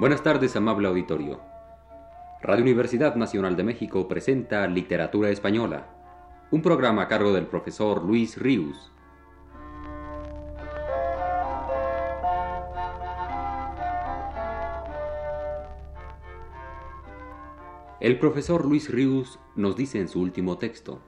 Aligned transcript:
Buenas 0.00 0.22
tardes, 0.22 0.56
amable 0.56 0.88
auditorio. 0.88 1.42
Radio 2.40 2.62
Universidad 2.62 3.16
Nacional 3.16 3.54
de 3.54 3.64
México 3.64 4.08
presenta 4.08 4.66
Literatura 4.66 5.28
Española, 5.28 5.88
un 6.50 6.62
programa 6.62 7.02
a 7.02 7.08
cargo 7.08 7.34
del 7.34 7.46
profesor 7.46 8.02
Luis 8.02 8.38
Ríos. 8.38 8.90
El 18.00 18.18
profesor 18.18 18.64
Luis 18.64 18.90
Ríos 18.90 19.38
nos 19.54 19.76
dice 19.76 20.00
en 20.00 20.08
su 20.08 20.22
último 20.22 20.56
texto, 20.56 21.02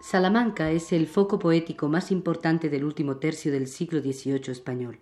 Salamanca 0.00 0.72
es 0.72 0.92
el 0.92 1.06
foco 1.06 1.38
poético 1.38 1.86
más 1.86 2.10
importante 2.10 2.68
del 2.70 2.82
último 2.82 3.18
tercio 3.18 3.52
del 3.52 3.68
siglo 3.68 4.00
XVIII 4.00 4.50
español. 4.50 4.98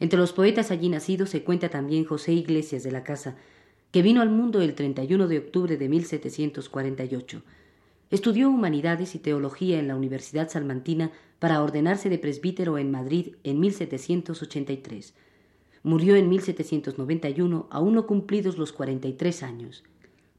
Entre 0.00 0.18
los 0.18 0.32
poetas 0.32 0.70
allí 0.70 0.88
nacidos 0.88 1.28
se 1.28 1.44
cuenta 1.44 1.68
también 1.68 2.04
José 2.04 2.32
Iglesias 2.32 2.82
de 2.82 2.90
la 2.90 3.04
Casa, 3.04 3.36
que 3.92 4.02
vino 4.02 4.22
al 4.22 4.30
mundo 4.30 4.62
el 4.62 4.74
31 4.74 5.28
de 5.28 5.38
octubre 5.38 5.76
de 5.76 5.88
1748. 5.88 7.42
Estudió 8.10 8.48
humanidades 8.48 9.14
y 9.14 9.18
teología 9.18 9.78
en 9.78 9.88
la 9.88 9.94
Universidad 9.94 10.48
Salmantina 10.48 11.12
para 11.38 11.62
ordenarse 11.62 12.08
de 12.08 12.18
presbítero 12.18 12.78
en 12.78 12.90
Madrid 12.90 13.34
en 13.44 13.60
1783. 13.60 15.14
Murió 15.82 16.16
en 16.16 16.28
1791, 16.28 17.68
aún 17.70 17.94
no 17.94 18.06
cumplidos 18.06 18.58
los 18.58 18.72
43 18.72 19.42
años. 19.42 19.84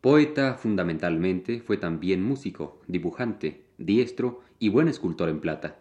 Poeta 0.02 0.56
fundamentalmente, 0.56 1.62
fue 1.62 1.78
también 1.78 2.24
músico, 2.24 2.82
dibujante, 2.88 3.62
diestro 3.78 4.42
y 4.60 4.70
buen 4.70 4.88
escultor 4.88 5.30
en 5.30 5.40
plata. 5.40 5.78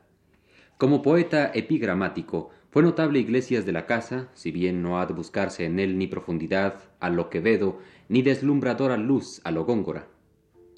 Como 0.77 1.03
poeta 1.03 1.51
epigramático, 1.55 2.51
fue 2.71 2.83
notable 2.85 3.19
Iglesias 3.19 3.67
de 3.67 3.73
la 3.73 3.87
Casa, 3.87 4.29
si 4.35 4.53
bien 4.53 4.81
no 4.81 5.01
ha 5.01 5.07
de 5.07 5.13
buscarse 5.13 5.65
en 5.65 5.81
él 5.81 5.99
ni 5.99 6.07
profundidad 6.07 6.81
a 7.01 7.11
lo 7.11 7.29
Quevedo, 7.29 7.79
ni 8.09 8.23
deslumbradora 8.23 8.97
luz 8.97 9.41
a 9.43 9.51
lo 9.51 9.65
Góngora. 9.65 10.07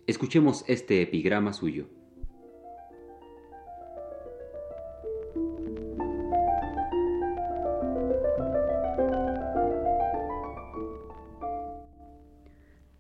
Escuchemos 0.07 0.65
este 0.69 1.03
epigrama 1.03 1.53
suyo. 1.53 1.87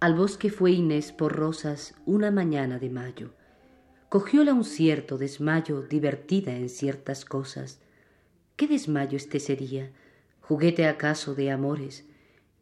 Al 0.00 0.14
bosque 0.16 0.50
fue 0.50 0.72
Inés 0.72 1.12
por 1.12 1.32
rosas 1.32 1.94
una 2.04 2.30
mañana 2.30 2.78
de 2.78 2.90
mayo. 2.90 3.30
Cogióla 4.10 4.52
un 4.52 4.64
cierto 4.64 5.16
desmayo 5.16 5.80
divertida 5.80 6.54
en 6.54 6.68
ciertas 6.68 7.24
cosas. 7.24 7.80
¿Qué 8.62 8.68
desmayo 8.68 9.16
este 9.16 9.40
sería? 9.40 9.90
¿Juguete 10.40 10.86
acaso 10.86 11.34
de 11.34 11.50
amores? 11.50 12.08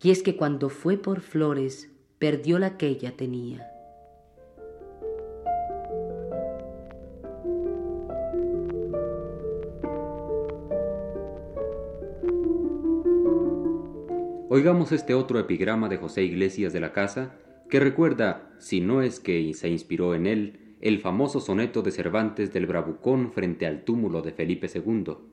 Y 0.03 0.11
es 0.11 0.23
que 0.23 0.35
cuando 0.35 0.71
fue 0.71 0.97
por 0.97 1.21
flores 1.21 1.91
perdió 2.19 2.59
la 2.59 2.79
que 2.79 2.87
ella 2.87 3.19
tenía. 3.19 3.71
Oigamos 14.49 14.93
este 14.93 15.13
otro 15.13 15.39
epigrama 15.39 15.91
de 15.91 15.99
José 15.99 16.23
Iglesias 16.23 16.73
de 16.73 16.81
la 16.81 16.95
Casa, 16.95 17.35
que 17.69 17.79
recuerda, 17.79 18.51
si 18.59 18.81
no 18.81 19.03
es 19.03 19.21
que 19.21 19.53
se 19.53 19.69
inspiró 19.69 20.15
en 20.15 20.27
él, 20.27 20.77
el 20.81 20.99
famoso 21.01 21.41
soneto 21.41 21.83
de 21.83 21.91
Cervantes 21.91 22.55
del 22.55 22.65
Bravucón 22.65 23.33
frente 23.33 23.67
al 23.67 23.85
túmulo 23.85 24.23
de 24.23 24.33
Felipe 24.33 24.67
II. 24.75 25.30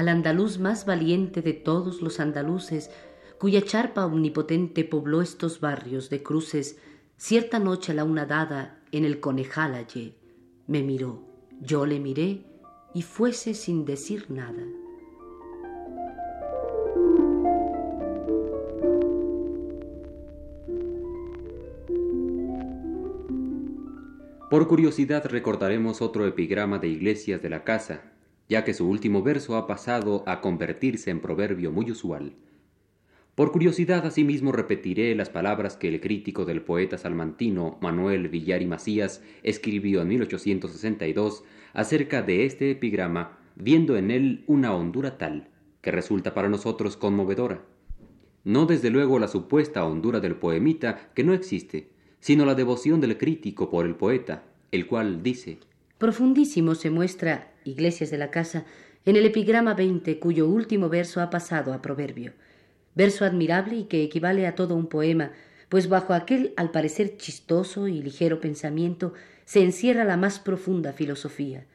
Al 0.00 0.08
andaluz 0.08 0.58
más 0.58 0.86
valiente 0.86 1.42
de 1.42 1.52
todos 1.52 2.00
los 2.00 2.20
andaluces, 2.20 2.90
cuya 3.38 3.60
charpa 3.60 4.06
omnipotente 4.06 4.82
pobló 4.82 5.20
estos 5.20 5.60
barrios 5.60 6.08
de 6.08 6.22
cruces, 6.22 6.78
cierta 7.18 7.58
noche 7.58 7.92
a 7.92 7.96
la 7.96 8.04
una 8.04 8.24
dada 8.24 8.80
en 8.92 9.04
el 9.04 9.20
conejal 9.20 9.74
hallé. 9.74 10.14
Me 10.66 10.82
miró, 10.82 11.22
yo 11.60 11.84
le 11.84 12.00
miré 12.00 12.46
y 12.94 13.02
fuese 13.02 13.52
sin 13.52 13.84
decir 13.84 14.30
nada. 14.30 14.64
Por 24.48 24.66
curiosidad 24.66 25.26
recordaremos 25.26 26.00
otro 26.00 26.26
epigrama 26.26 26.78
de 26.78 26.88
Iglesias 26.88 27.42
de 27.42 27.50
la 27.50 27.64
Casa, 27.64 28.14
ya 28.50 28.64
que 28.64 28.74
su 28.74 28.86
último 28.86 29.22
verso 29.22 29.56
ha 29.56 29.68
pasado 29.68 30.24
a 30.26 30.40
convertirse 30.40 31.10
en 31.10 31.20
proverbio 31.20 31.70
muy 31.70 31.90
usual. 31.92 32.34
Por 33.36 33.52
curiosidad 33.52 34.04
asimismo 34.04 34.50
repetiré 34.50 35.14
las 35.14 35.30
palabras 35.30 35.76
que 35.76 35.86
el 35.86 36.00
crítico 36.00 36.44
del 36.44 36.60
poeta 36.60 36.98
salmantino 36.98 37.78
Manuel 37.80 38.28
Villar 38.28 38.60
y 38.60 38.66
Macías 38.66 39.22
escribió 39.44 40.02
en 40.02 40.08
1862 40.08 41.44
acerca 41.72 42.22
de 42.22 42.44
este 42.44 42.72
epigrama, 42.72 43.38
viendo 43.54 43.96
en 43.96 44.10
él 44.10 44.42
una 44.48 44.74
hondura 44.74 45.16
tal, 45.16 45.48
que 45.80 45.92
resulta 45.92 46.34
para 46.34 46.48
nosotros 46.48 46.96
conmovedora. 46.96 47.62
No 48.42 48.66
desde 48.66 48.90
luego 48.90 49.20
la 49.20 49.28
supuesta 49.28 49.84
hondura 49.84 50.18
del 50.18 50.34
poemita, 50.34 51.12
que 51.14 51.22
no 51.22 51.34
existe, 51.34 51.90
sino 52.18 52.44
la 52.44 52.56
devoción 52.56 53.00
del 53.00 53.16
crítico 53.16 53.70
por 53.70 53.86
el 53.86 53.94
poeta, 53.94 54.42
el 54.72 54.88
cual 54.88 55.22
dice 55.22 55.60
Profundísimo 56.00 56.74
se 56.76 56.88
muestra 56.88 57.52
Iglesias 57.62 58.10
de 58.10 58.16
la 58.16 58.30
Casa 58.30 58.64
en 59.04 59.16
el 59.16 59.26
epigrama 59.26 59.74
20, 59.74 60.18
cuyo 60.18 60.48
último 60.48 60.88
verso 60.88 61.20
ha 61.20 61.28
pasado 61.28 61.74
a 61.74 61.82
proverbio. 61.82 62.32
Verso 62.94 63.26
admirable 63.26 63.76
y 63.76 63.84
que 63.84 64.02
equivale 64.02 64.46
a 64.46 64.54
todo 64.54 64.76
un 64.76 64.86
poema, 64.86 65.32
pues 65.68 65.90
bajo 65.90 66.14
aquel 66.14 66.54
al 66.56 66.70
parecer 66.70 67.18
chistoso 67.18 67.86
y 67.86 68.00
ligero 68.00 68.40
pensamiento 68.40 69.12
se 69.44 69.62
encierra 69.62 70.04
la 70.04 70.16
más 70.16 70.38
profunda 70.38 70.94
filosofía. 70.94 71.66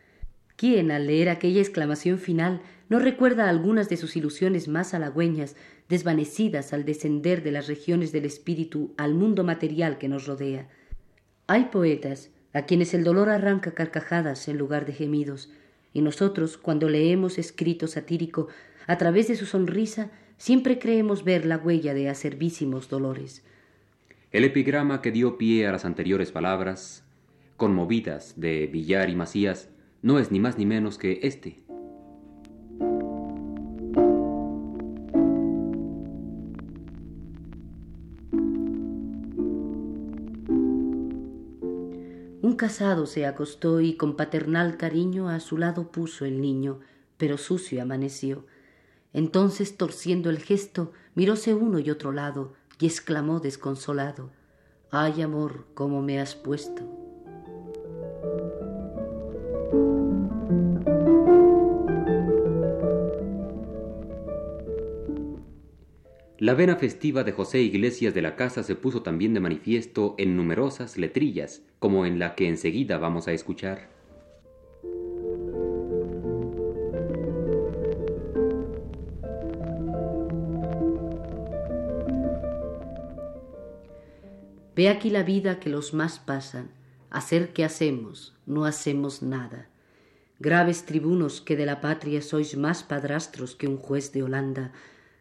¿Quién 0.55 0.89
al 0.89 1.05
leer 1.05 1.29
aquella 1.29 1.61
exclamación 1.61 2.17
final 2.17 2.61
no 2.89 2.97
recuerda 2.97 3.47
algunas 3.47 3.89
de 3.89 3.97
sus 3.97 4.15
ilusiones 4.15 4.67
más 4.67 4.95
halagüeñas, 4.95 5.55
desvanecidas 5.87 6.73
al 6.73 6.83
descender 6.83 7.43
de 7.43 7.51
las 7.51 7.67
regiones 7.67 8.11
del 8.11 8.25
espíritu 8.25 8.95
al 8.97 9.13
mundo 9.13 9.43
material 9.43 9.99
que 9.99 10.07
nos 10.07 10.25
rodea? 10.25 10.67
Hay 11.45 11.65
poetas 11.65 12.31
a 12.55 12.65
quienes 12.65 12.93
el 12.93 13.03
dolor 13.03 13.29
arranca 13.29 13.73
carcajadas 13.73 14.47
en 14.47 14.57
lugar 14.57 14.85
de 14.85 14.93
gemidos, 14.93 15.51
y 15.93 16.01
nosotros, 16.01 16.57
cuando 16.57 16.87
leemos 16.87 17.37
escrito 17.37 17.85
satírico, 17.85 18.47
a 18.87 18.97
través 18.97 19.27
de 19.27 19.35
su 19.35 19.45
sonrisa, 19.45 20.09
siempre 20.37 20.79
creemos 20.79 21.25
ver 21.25 21.45
la 21.45 21.57
huella 21.57 21.93
de 21.93 22.07
acervísimos 22.07 22.87
dolores. 22.87 23.43
El 24.31 24.45
epigrama 24.45 25.01
que 25.01 25.11
dio 25.11 25.37
pie 25.37 25.67
a 25.67 25.73
las 25.73 25.83
anteriores 25.83 26.31
palabras, 26.31 27.03
conmovidas 27.57 28.39
de 28.39 28.67
Villar 28.67 29.09
y 29.09 29.15
Macías, 29.15 29.67
no 30.01 30.17
es 30.17 30.31
ni 30.31 30.39
más 30.39 30.57
ni 30.57 30.65
menos 30.65 30.97
que 30.97 31.19
este. 31.23 31.59
Casado 42.65 43.05
se 43.05 43.27
acostó 43.27 43.79
y 43.79 43.93
con 43.93 44.15
paternal 44.15 44.75
cariño 44.75 45.29
a 45.29 45.39
su 45.39 45.59
lado 45.59 45.91
puso 45.91 46.25
el 46.25 46.41
niño, 46.41 46.79
pero 47.15 47.37
sucio 47.37 47.79
amaneció. 47.79 48.47
Entonces, 49.13 49.77
torciendo 49.77 50.31
el 50.31 50.39
gesto, 50.39 50.91
miróse 51.13 51.53
uno 51.53 51.77
y 51.77 51.91
otro 51.91 52.11
lado 52.11 52.53
y 52.79 52.87
exclamó 52.87 53.39
desconsolado 53.39 54.31
Ay, 54.89 55.21
amor, 55.21 55.67
cómo 55.75 56.01
me 56.01 56.19
has 56.19 56.33
puesto. 56.33 56.94
La 66.37 66.53
vena 66.53 66.75
festiva 66.75 67.23
de 67.23 67.31
José 67.31 67.61
Iglesias 67.61 68.13
de 68.13 68.21
la 68.21 68.35
Casa 68.35 68.61
se 68.63 68.75
puso 68.75 69.01
también 69.01 69.33
de 69.33 69.39
manifiesto 69.39 70.15
en 70.17 70.35
numerosas 70.35 70.97
letrillas, 70.97 71.61
como 71.79 72.05
en 72.05 72.19
la 72.19 72.35
que 72.35 72.49
enseguida 72.49 72.97
vamos 72.97 73.29
a 73.29 73.31
escuchar. 73.31 73.87
Ve 84.75 84.89
aquí 84.89 85.09
la 85.09 85.23
vida 85.23 85.61
que 85.61 85.69
los 85.69 85.93
más 85.93 86.19
pasan, 86.19 86.69
hacer 87.09 87.53
que 87.53 87.63
hacemos, 87.63 88.35
no 88.45 88.65
hacemos 88.65 89.21
nada. 89.21 89.69
Graves 90.39 90.85
tribunos 90.85 91.39
que 91.39 91.55
de 91.55 91.65
la 91.65 91.79
patria 91.79 92.21
sois 92.21 92.57
más 92.57 92.83
padrastros 92.83 93.55
que 93.55 93.69
un 93.69 93.77
juez 93.77 94.11
de 94.11 94.23
Holanda, 94.23 94.73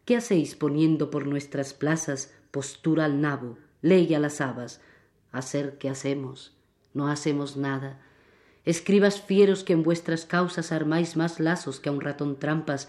¿qué 0.05 0.17
hacéis 0.17 0.55
poniendo 0.55 1.11
por 1.11 1.27
nuestras 1.27 1.75
plazas 1.75 2.33
postura 2.51 3.05
al 3.05 3.21
nabo, 3.21 3.59
ley 3.83 4.15
a 4.15 4.19
las 4.19 4.41
habas? 4.41 4.81
Hacer 5.33 5.79
qué 5.79 5.89
hacemos, 5.89 6.57
no 6.93 7.09
hacemos 7.09 7.57
nada. 7.57 8.01
Escribas 8.65 9.21
fieros 9.21 9.65
que 9.65 9.75
en 9.75 9.83
vuestras 9.83 10.25
causas 10.25 10.73
armáis 10.73 11.17
más 11.17 11.41
lazos 11.41 11.81
que 11.81 11.89
a 11.89 11.93
un 11.93 12.01
ratón 12.01 12.39
trampas, 12.39 12.89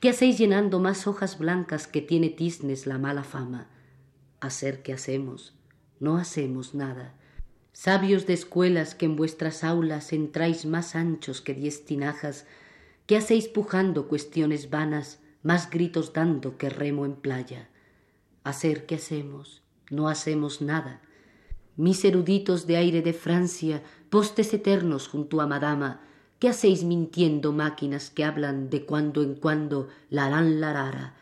¿qué 0.00 0.10
hacéis 0.10 0.38
llenando 0.38 0.80
más 0.80 1.06
hojas 1.06 1.38
blancas 1.38 1.86
que 1.86 2.02
tiene 2.02 2.28
tiznes 2.28 2.86
la 2.86 2.98
mala 2.98 3.24
fama? 3.24 3.68
Hacer 4.40 4.82
qué 4.82 4.92
hacemos, 4.92 5.54
no 6.00 6.18
hacemos 6.18 6.74
nada. 6.74 7.14
Sabios 7.72 8.26
de 8.26 8.34
escuelas 8.34 8.94
que 8.94 9.06
en 9.06 9.16
vuestras 9.16 9.64
aulas 9.64 10.12
entráis 10.12 10.66
más 10.66 10.94
anchos 10.94 11.40
que 11.40 11.54
diez 11.54 11.84
tinajas, 11.84 12.46
¿qué 13.06 13.16
hacéis 13.16 13.48
pujando 13.48 14.06
cuestiones 14.06 14.70
vanas, 14.70 15.20
más 15.44 15.70
gritos 15.70 16.12
dando 16.12 16.56
que 16.58 16.68
remo 16.68 17.04
en 17.04 17.14
playa? 17.14 17.68
Hacer 18.42 18.86
qué 18.86 18.96
hacemos, 18.96 19.62
no 19.90 20.08
hacemos 20.08 20.60
nada. 20.60 21.00
Mis 21.76 22.04
eruditos 22.04 22.66
de 22.66 22.76
aire 22.76 23.02
de 23.02 23.12
Francia, 23.12 23.82
postes 24.10 24.52
eternos 24.52 25.06
junto 25.06 25.40
a 25.40 25.46
Madama, 25.46 26.00
¿qué 26.38 26.48
hacéis 26.48 26.82
mintiendo 26.82 27.52
máquinas 27.52 28.10
que 28.10 28.24
hablan 28.24 28.70
de 28.70 28.84
cuando 28.84 29.22
en 29.22 29.34
cuando 29.34 29.88
la 30.10 30.28
la 30.28 30.72
rara? 30.72 31.14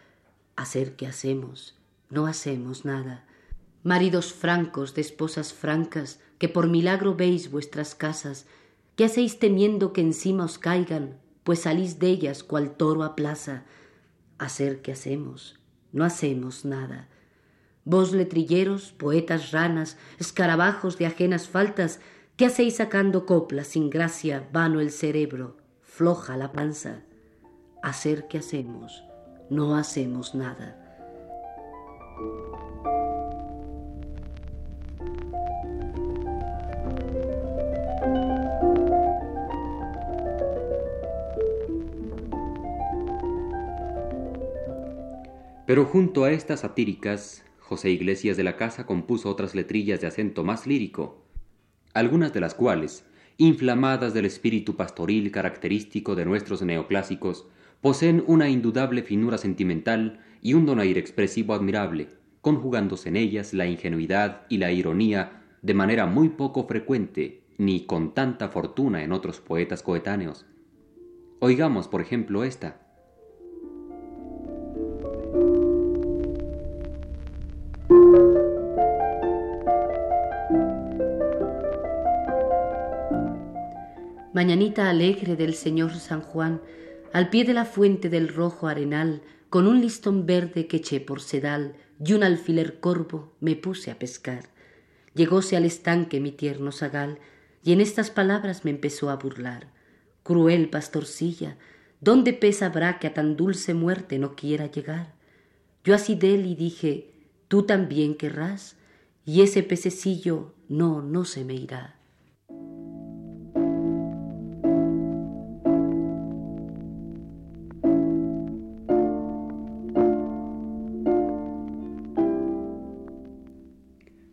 Hacer 0.56 0.96
qué 0.96 1.06
hacemos, 1.06 1.74
no 2.08 2.26
hacemos 2.26 2.84
nada. 2.84 3.24
Maridos 3.82 4.32
francos 4.32 4.94
de 4.94 5.00
esposas 5.00 5.52
francas, 5.52 6.20
que 6.38 6.48
por 6.48 6.68
milagro 6.68 7.16
veis 7.16 7.50
vuestras 7.50 7.94
casas, 7.96 8.46
¿qué 8.94 9.06
hacéis 9.06 9.38
temiendo 9.38 9.92
que 9.92 10.00
encima 10.00 10.44
os 10.44 10.58
caigan, 10.58 11.18
pues 11.42 11.60
salís 11.60 11.98
de 11.98 12.08
ellas 12.08 12.44
cual 12.44 12.76
toro 12.76 13.02
a 13.02 13.16
plaza? 13.16 13.64
Hacer 14.42 14.82
qué 14.82 14.90
hacemos, 14.90 15.60
no 15.92 16.04
hacemos 16.04 16.64
nada. 16.64 17.06
Vos 17.84 18.10
letrilleros, 18.10 18.90
poetas 18.90 19.52
ranas, 19.52 19.96
escarabajos 20.18 20.98
de 20.98 21.06
ajenas 21.06 21.46
faltas, 21.46 22.00
¿qué 22.36 22.46
hacéis 22.46 22.78
sacando 22.78 23.24
coplas 23.24 23.68
sin 23.68 23.88
gracia, 23.88 24.48
vano 24.52 24.80
el 24.80 24.90
cerebro, 24.90 25.58
floja 25.80 26.36
la 26.36 26.50
panza? 26.50 27.04
Hacer 27.84 28.26
qué 28.26 28.38
hacemos, 28.38 29.04
no 29.48 29.76
hacemos 29.76 30.34
nada. 30.34 30.76
Pero 45.72 45.86
junto 45.86 46.24
a 46.24 46.32
estas 46.32 46.60
satíricas, 46.60 47.46
José 47.58 47.88
Iglesias 47.88 48.36
de 48.36 48.42
la 48.42 48.58
Casa 48.58 48.84
compuso 48.84 49.30
otras 49.30 49.54
letrillas 49.54 50.02
de 50.02 50.06
acento 50.06 50.44
más 50.44 50.66
lírico, 50.66 51.24
algunas 51.94 52.34
de 52.34 52.40
las 52.40 52.54
cuales, 52.54 53.06
inflamadas 53.38 54.12
del 54.12 54.26
espíritu 54.26 54.76
pastoril 54.76 55.30
característico 55.30 56.14
de 56.14 56.26
nuestros 56.26 56.60
neoclásicos, 56.60 57.46
poseen 57.80 58.22
una 58.26 58.50
indudable 58.50 59.02
finura 59.02 59.38
sentimental 59.38 60.20
y 60.42 60.52
un 60.52 60.66
donaire 60.66 61.00
expresivo 61.00 61.54
admirable, 61.54 62.08
conjugándose 62.42 63.08
en 63.08 63.16
ellas 63.16 63.54
la 63.54 63.64
ingenuidad 63.64 64.42
y 64.50 64.58
la 64.58 64.72
ironía 64.72 65.42
de 65.62 65.72
manera 65.72 66.04
muy 66.04 66.28
poco 66.28 66.66
frecuente 66.66 67.44
ni 67.56 67.86
con 67.86 68.12
tanta 68.12 68.50
fortuna 68.50 69.04
en 69.04 69.12
otros 69.12 69.40
poetas 69.40 69.82
coetáneos. 69.82 70.44
Oigamos, 71.38 71.88
por 71.88 72.02
ejemplo, 72.02 72.44
esta. 72.44 72.81
Mañanita 84.42 84.90
alegre 84.90 85.36
del 85.36 85.54
señor 85.54 85.94
San 85.94 86.20
Juan, 86.20 86.60
al 87.12 87.30
pie 87.30 87.44
de 87.44 87.54
la 87.54 87.64
fuente 87.64 88.08
del 88.08 88.26
rojo 88.26 88.66
arenal, 88.66 89.22
con 89.50 89.68
un 89.68 89.80
listón 89.80 90.26
verde 90.26 90.66
que 90.66 90.78
eché 90.78 90.98
por 90.98 91.20
sedal 91.20 91.76
y 92.04 92.14
un 92.14 92.24
alfiler 92.24 92.80
corvo, 92.80 93.32
me 93.38 93.54
puse 93.54 93.92
a 93.92 94.00
pescar. 94.00 94.48
Llegóse 95.14 95.56
al 95.56 95.64
estanque 95.64 96.18
mi 96.18 96.32
tierno 96.32 96.72
zagal, 96.72 97.20
y 97.62 97.72
en 97.72 97.80
estas 97.80 98.10
palabras 98.10 98.64
me 98.64 98.72
empezó 98.72 99.10
a 99.10 99.14
burlar. 99.14 99.68
Cruel 100.24 100.70
pastorcilla, 100.70 101.56
¿dónde 102.00 102.32
pesa 102.32 102.66
habrá 102.66 102.98
que 102.98 103.06
a 103.06 103.14
tan 103.14 103.36
dulce 103.36 103.74
muerte 103.74 104.18
no 104.18 104.34
quiera 104.34 104.66
llegar? 104.66 105.14
Yo 105.84 105.94
así 105.94 106.18
él 106.20 106.46
y 106.46 106.56
dije, 106.56 107.12
tú 107.46 107.62
también 107.62 108.16
querrás, 108.16 108.74
y 109.24 109.42
ese 109.42 109.62
pececillo 109.62 110.52
no, 110.68 111.00
no 111.00 111.24
se 111.26 111.44
me 111.44 111.54
irá. 111.54 112.01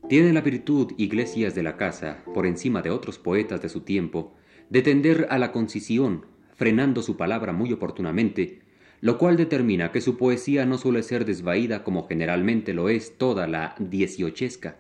Tiene 0.10 0.34
la 0.34 0.42
virtud 0.42 0.94
Iglesias 0.98 1.54
de 1.54 1.62
la 1.62 1.78
Casa, 1.78 2.24
por 2.34 2.48
encima 2.48 2.82
de 2.82 2.90
otros 2.90 3.20
poetas 3.20 3.62
de 3.62 3.70
su 3.70 3.82
tiempo, 3.82 4.34
de 4.72 4.82
tender 4.82 5.28
a 5.30 5.38
la 5.38 5.52
concisión, 5.52 6.26
frenando 6.56 7.04
su 7.04 7.16
palabra 7.16 7.54
muy 7.54 7.72
oportunamente, 7.72 8.64
lo 9.02 9.20
cual 9.20 9.38
determina 9.38 9.92
que 9.92 10.02
su 10.02 10.18
poesía 10.18 10.66
no 10.66 10.80
suele 10.80 11.04
ser 11.04 11.26
desvaída 11.26 11.84
como 11.84 12.08
generalmente 12.08 12.74
lo 12.74 12.90
es 12.90 13.20
toda 13.20 13.46
la 13.46 13.76
dieciochesca. 13.78 14.80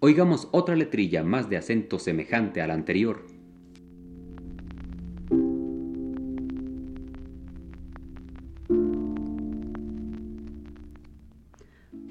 Oigamos 0.00 0.48
otra 0.52 0.76
letrilla 0.76 1.24
más 1.24 1.48
de 1.48 1.56
acento 1.56 1.98
semejante 1.98 2.60
a 2.60 2.66
la 2.66 2.74
anterior. 2.74 3.24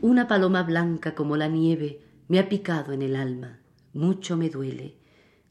Una 0.02 0.28
paloma 0.28 0.64
blanca 0.64 1.14
como 1.14 1.38
la 1.38 1.48
nieve 1.48 2.07
me 2.28 2.40
ha 2.40 2.50
picado 2.50 2.92
en 2.92 3.02
el 3.02 3.16
alma, 3.16 3.60
mucho 3.94 4.38
me 4.38 4.50
duele. 4.50 4.96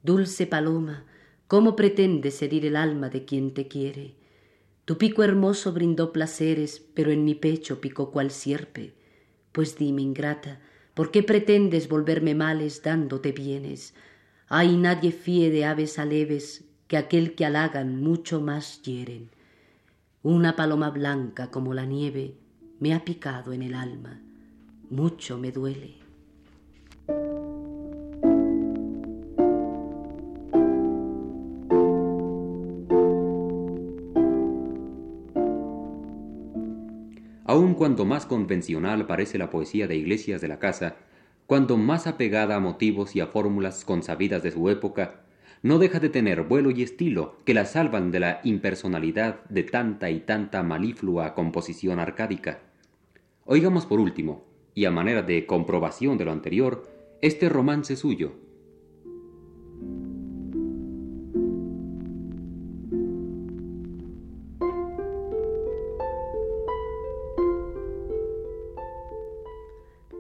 Dulce 0.03 0.47
paloma, 0.47 1.05
¿cómo 1.49 1.75
pretendes 1.75 2.43
herir 2.43 2.67
el 2.67 2.77
alma 2.77 3.09
de 3.09 3.25
quien 3.25 3.55
te 3.55 3.67
quiere? 3.67 4.15
Tu 4.85 4.99
pico 4.99 5.23
hermoso 5.25 5.73
brindó 5.73 6.13
placeres, 6.13 6.85
pero 6.95 7.11
en 7.11 7.25
mi 7.25 7.35
pecho 7.35 7.81
picó 7.81 8.11
cual 8.13 8.31
sierpe. 8.31 8.95
Pues 9.53 9.77
dime, 9.77 10.03
ingrata, 10.03 10.61
¿por 10.95 11.11
qué 11.11 11.23
pretendes 11.23 11.89
volverme 11.89 12.35
males 12.35 12.83
dándote 12.83 13.33
bienes? 13.33 13.95
Ay, 14.49 14.77
nadie 14.77 15.11
fíe 15.11 15.51
de 15.51 15.65
aves 15.65 15.99
aleves, 15.99 16.65
que 16.87 16.97
aquel 16.97 17.35
que 17.35 17.45
halagan 17.45 18.01
mucho 18.01 18.41
más 18.41 18.83
hieren. 18.83 19.31
Una 20.23 20.55
paloma 20.55 20.91
blanca 20.91 21.51
como 21.51 21.75
la 21.75 21.85
nieve 21.85 22.37
me 22.79 22.95
ha 22.95 23.05
picado 23.05 23.53
en 23.53 23.63
el 23.63 23.75
alma, 23.75 24.21
mucho 24.89 25.39
me 25.39 25.51
duele. 25.51 26.06
Aun 37.57 37.73
cuanto 37.73 38.05
más 38.05 38.27
convencional 38.27 39.07
parece 39.07 39.39
la 39.39 39.49
poesía 39.49 39.89
de 39.89 39.97
Iglesias 39.97 40.43
de 40.43 40.49
la 40.49 40.59
Casa, 40.59 40.97
cuanto 41.47 41.79
más 41.79 42.07
apegada 42.07 42.55
a 42.55 42.61
motivos 42.61 43.17
y 43.17 43.21
a 43.21 43.29
fórmulas 43.29 43.87
consabidas 43.87 44.43
de 44.43 44.51
su 44.51 44.69
época, 44.69 45.23
no 45.63 45.79
deja 45.79 45.99
de 45.99 46.11
tener 46.11 46.43
vuelo 46.43 46.71
y 46.71 46.83
estilo 46.83 47.39
que 47.47 47.55
la 47.55 47.65
salvan 47.65 48.11
de 48.11 48.21
la 48.21 48.41
impersonalidad 48.45 49.43
de 49.49 49.63
tanta 49.63 50.11
y 50.11 50.21
tanta 50.21 50.63
maliflua 50.63 51.33
composición 51.33 51.99
arcádica. 51.99 52.61
Oigamos 53.47 53.87
por 53.87 54.01
último, 54.01 54.45
y 54.75 54.85
a 54.85 54.91
manera 54.91 55.23
de 55.23 55.47
comprobación 55.47 56.19
de 56.19 56.27
lo 56.27 56.33
anterior, 56.33 56.87
este 57.23 57.49
romance 57.49 57.97
suyo. 57.97 58.35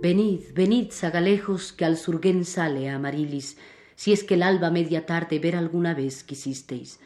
Venid, 0.06 0.52
venid, 0.54 0.92
zagalejos, 0.92 1.72
que 1.72 1.84
al 1.84 1.96
surguén 1.96 2.44
sale 2.44 2.88
Amarilis, 2.88 3.56
si 3.96 4.12
es 4.12 4.22
que 4.22 4.34
el 4.34 4.44
alba 4.44 4.70
media 4.70 5.04
tarde 5.04 5.40
ver 5.40 5.56
alguna 5.56 5.94
vez 5.94 6.22
quisisteis. 6.22 7.00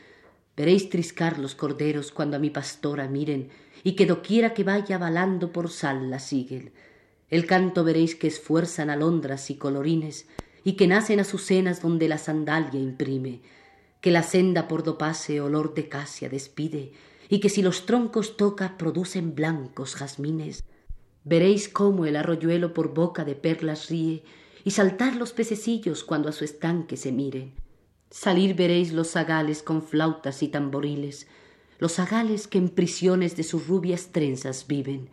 Veréis 0.54 0.90
triscar 0.90 1.38
los 1.38 1.54
corderos 1.54 2.12
cuando 2.12 2.36
a 2.36 2.38
mi 2.38 2.50
pastora 2.50 3.08
miren, 3.08 3.48
y 3.82 3.92
que 3.92 4.04
doquiera 4.04 4.52
que 4.52 4.64
vaya 4.64 4.98
balando 4.98 5.50
por 5.50 5.70
sal 5.70 6.10
la 6.10 6.18
siguen. 6.18 6.72
El 7.30 7.46
canto 7.46 7.84
veréis 7.84 8.16
que 8.16 8.26
esfuerzan 8.26 8.90
alondras 8.90 9.48
y 9.48 9.54
colorines, 9.54 10.26
y 10.62 10.74
que 10.74 10.86
nacen 10.86 11.20
azucenas 11.20 11.80
donde 11.80 12.06
la 12.06 12.18
sandalia 12.18 12.80
imprime, 12.80 13.40
que 14.02 14.10
la 14.10 14.22
senda 14.22 14.68
por 14.68 14.82
do 14.82 14.98
pase 14.98 15.40
olor 15.40 15.72
de 15.72 15.88
casia 15.88 16.28
despide, 16.28 16.92
y 17.30 17.40
que 17.40 17.48
si 17.48 17.62
los 17.62 17.86
troncos 17.86 18.36
toca 18.36 18.76
producen 18.76 19.34
blancos 19.34 19.94
jazmines. 19.94 20.64
Veréis 21.24 21.68
cómo 21.68 22.06
el 22.06 22.16
arroyuelo 22.16 22.72
por 22.72 22.94
boca 22.94 23.24
de 23.24 23.34
perlas 23.34 23.88
ríe 23.88 24.22
y 24.64 24.70
saltar 24.70 25.16
los 25.16 25.32
pececillos 25.32 26.04
cuando 26.04 26.28
a 26.28 26.32
su 26.32 26.44
estanque 26.44 26.96
se 26.96 27.12
miren. 27.12 27.52
Salir 28.10 28.54
veréis 28.54 28.92
los 28.92 29.10
zagales 29.10 29.62
con 29.62 29.82
flautas 29.82 30.42
y 30.42 30.48
tamboriles, 30.48 31.28
los 31.78 31.92
zagales 31.92 32.48
que 32.48 32.58
en 32.58 32.68
prisiones 32.68 33.36
de 33.36 33.42
sus 33.42 33.66
rubias 33.68 34.08
trenzas 34.12 34.66
viven. 34.66 35.08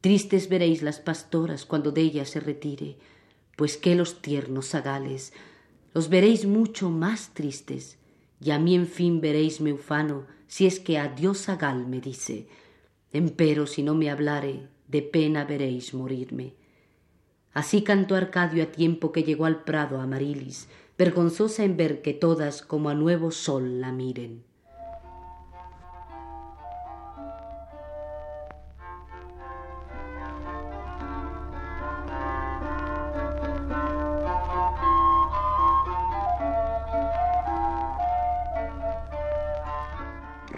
Tristes 0.00 0.48
veréis 0.48 0.82
las 0.82 1.00
pastoras 1.00 1.64
cuando 1.64 1.90
de 1.90 2.02
ellas 2.02 2.30
se 2.30 2.40
retire, 2.40 2.96
pues 3.56 3.76
que 3.76 3.94
los 3.94 4.22
tiernos 4.22 4.66
zagales 4.66 5.32
los 5.94 6.08
veréis 6.08 6.46
mucho 6.46 6.90
más 6.90 7.34
tristes, 7.34 7.98
y 8.40 8.52
a 8.52 8.58
mí 8.58 8.74
en 8.76 8.86
fin 8.86 9.20
veréis 9.20 9.60
me 9.60 9.72
ufano, 9.72 10.26
si 10.46 10.66
es 10.66 10.78
que 10.78 10.98
adiós 10.98 11.42
zagal 11.42 11.86
me 11.86 12.00
dice. 12.00 12.46
Empero 13.12 13.66
si 13.66 13.82
no 13.82 13.94
me 13.94 14.10
hablare, 14.10 14.68
de 14.88 15.02
pena 15.02 15.44
veréis 15.44 15.94
morirme. 15.94 16.54
Así 17.52 17.82
cantó 17.82 18.14
Arcadio 18.16 18.62
a 18.62 18.66
tiempo 18.66 19.12
que 19.12 19.22
llegó 19.22 19.44
al 19.46 19.62
prado 19.62 20.00
Amarilis, 20.00 20.68
vergonzosa 20.96 21.64
en 21.64 21.76
ver 21.76 22.02
que 22.02 22.14
todas 22.14 22.62
como 22.62 22.88
a 22.88 22.94
nuevo 22.94 23.30
sol 23.30 23.80
la 23.80 23.92
miren. 23.92 24.48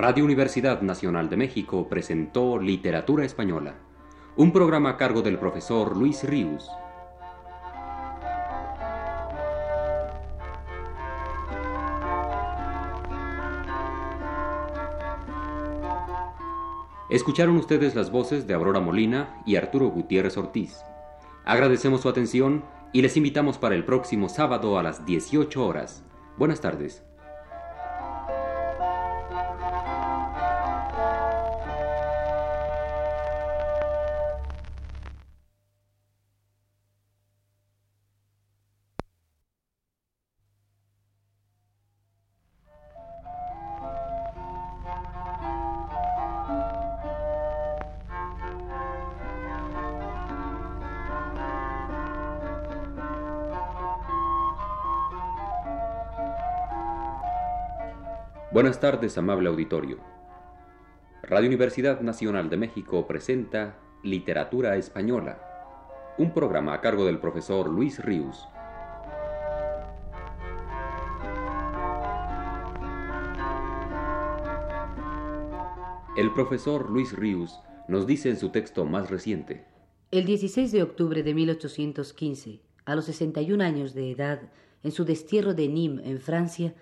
Radio 0.00 0.24
Universidad 0.24 0.80
Nacional 0.80 1.28
de 1.28 1.36
México 1.36 1.86
presentó 1.90 2.58
Literatura 2.58 3.26
Española, 3.26 3.74
un 4.40 4.52
programa 4.52 4.88
a 4.88 4.96
cargo 4.96 5.20
del 5.20 5.38
profesor 5.38 5.94
Luis 5.94 6.24
Ríos. 6.24 6.70
Escucharon 17.10 17.58
ustedes 17.58 17.94
las 17.94 18.10
voces 18.10 18.46
de 18.46 18.54
Aurora 18.54 18.80
Molina 18.80 19.42
y 19.44 19.56
Arturo 19.56 19.88
Gutiérrez 19.88 20.38
Ortiz. 20.38 20.78
Agradecemos 21.44 22.00
su 22.00 22.08
atención 22.08 22.64
y 22.94 23.02
les 23.02 23.18
invitamos 23.18 23.58
para 23.58 23.74
el 23.74 23.84
próximo 23.84 24.30
sábado 24.30 24.78
a 24.78 24.82
las 24.82 25.04
18 25.04 25.66
horas. 25.66 26.02
Buenas 26.38 26.62
tardes. 26.62 27.04
Buenas 58.60 58.78
tardes, 58.78 59.16
amable 59.16 59.48
auditorio. 59.48 59.96
Radio 61.22 61.48
Universidad 61.48 62.02
Nacional 62.02 62.50
de 62.50 62.58
México 62.58 63.06
presenta 63.06 63.78
Literatura 64.02 64.76
Española, 64.76 65.40
un 66.18 66.34
programa 66.34 66.74
a 66.74 66.82
cargo 66.82 67.06
del 67.06 67.20
profesor 67.20 67.70
Luis 67.70 68.04
Ríos. 68.04 68.46
El 76.18 76.30
profesor 76.34 76.90
Luis 76.90 77.16
Ríos 77.16 77.62
nos 77.88 78.06
dice 78.06 78.28
en 78.28 78.36
su 78.36 78.50
texto 78.50 78.84
más 78.84 79.08
reciente. 79.08 79.64
El 80.10 80.26
16 80.26 80.70
de 80.70 80.82
octubre 80.82 81.22
de 81.22 81.32
1815, 81.32 82.60
a 82.84 82.94
los 82.94 83.06
61 83.06 83.64
años 83.64 83.94
de 83.94 84.10
edad, 84.10 84.42
en 84.82 84.92
su 84.92 85.06
destierro 85.06 85.54
de 85.54 85.66
Nîmes, 85.66 86.06
en 86.06 86.20
Francia, 86.20 86.74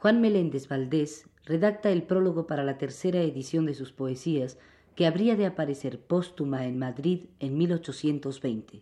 Juan 0.00 0.22
Meléndez 0.22 0.66
Valdés 0.66 1.26
redacta 1.44 1.90
el 1.90 2.04
prólogo 2.04 2.46
para 2.46 2.64
la 2.64 2.78
tercera 2.78 3.20
edición 3.20 3.66
de 3.66 3.74
sus 3.74 3.92
poesías, 3.92 4.58
que 4.96 5.04
habría 5.04 5.36
de 5.36 5.44
aparecer 5.44 6.00
póstuma 6.00 6.64
en 6.64 6.78
Madrid 6.78 7.26
en 7.38 7.58
1820. 7.58 8.80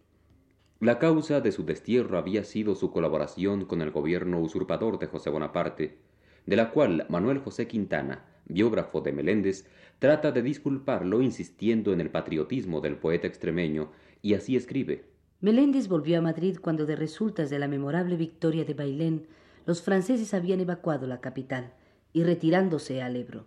La 0.79 1.01
causa 1.01 1.41
de 1.41 1.51
su 1.51 1.65
destierro 1.65 2.19
había 2.19 2.45
sido 2.45 2.77
su 2.77 2.93
colaboración 2.93 3.65
con 3.65 3.83
el 3.83 3.91
gobierno 3.91 4.41
usurpador 4.41 5.01
de 5.01 5.09
José 5.09 5.31
Bonaparte, 5.31 5.99
de 6.47 6.55
la 6.55 6.71
cual 6.71 7.05
Manuel 7.09 7.39
José 7.39 7.67
Quintana, 7.67 8.25
biógrafo 8.47 9.01
de 9.01 9.11
Meléndez, 9.11 9.67
trata 9.99 10.31
de 10.31 10.43
disculparlo 10.43 11.21
insistiendo 11.21 11.93
en 11.93 12.01
el 12.01 12.11
patriotismo 12.11 12.81
del 12.81 12.97
poeta 12.97 13.27
extremeño, 13.27 13.91
y 14.23 14.35
así 14.35 14.55
escribe. 14.55 15.07
Meléndez 15.41 15.89
volvió 15.89 16.19
a 16.19 16.23
Madrid 16.23 16.59
cuando 16.63 16.87
de 16.87 16.95
resultas 16.95 17.51
de 17.51 17.59
la 17.59 17.67
memorable 17.67 18.15
victoria 18.15 18.65
de 18.65 18.75
Bailén 18.75 19.27
los 19.69 19.83
franceses 19.83 20.33
habían 20.33 20.61
evacuado 20.61 21.07
la 21.07 21.21
capital 21.21 21.75
y 22.15 22.25
retirándose 22.25 23.03
al 23.03 23.17
Ebro. 23.17 23.45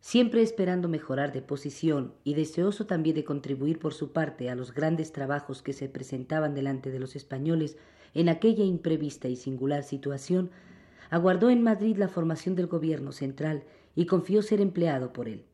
Siempre 0.00 0.40
esperando 0.40 0.88
mejorar 0.88 1.30
de 1.30 1.42
posición 1.42 2.14
y 2.24 2.32
deseoso 2.32 2.86
también 2.86 3.16
de 3.16 3.24
contribuir 3.24 3.78
por 3.78 3.92
su 3.92 4.12
parte 4.12 4.48
a 4.48 4.54
los 4.54 4.72
grandes 4.72 5.12
trabajos 5.12 5.60
que 5.60 5.74
se 5.74 5.90
presentaban 5.90 6.54
delante 6.54 6.90
de 6.90 6.98
los 6.98 7.16
españoles 7.16 7.76
en 8.14 8.30
aquella 8.30 8.64
imprevista 8.64 9.28
y 9.28 9.36
singular 9.36 9.82
situación, 9.82 10.50
aguardó 11.10 11.50
en 11.50 11.62
Madrid 11.62 11.98
la 11.98 12.08
formación 12.08 12.54
del 12.54 12.68
gobierno 12.68 13.12
central 13.12 13.64
y 13.94 14.06
confió 14.06 14.40
ser 14.40 14.62
empleado 14.62 15.12
por 15.12 15.28
él. 15.28 15.44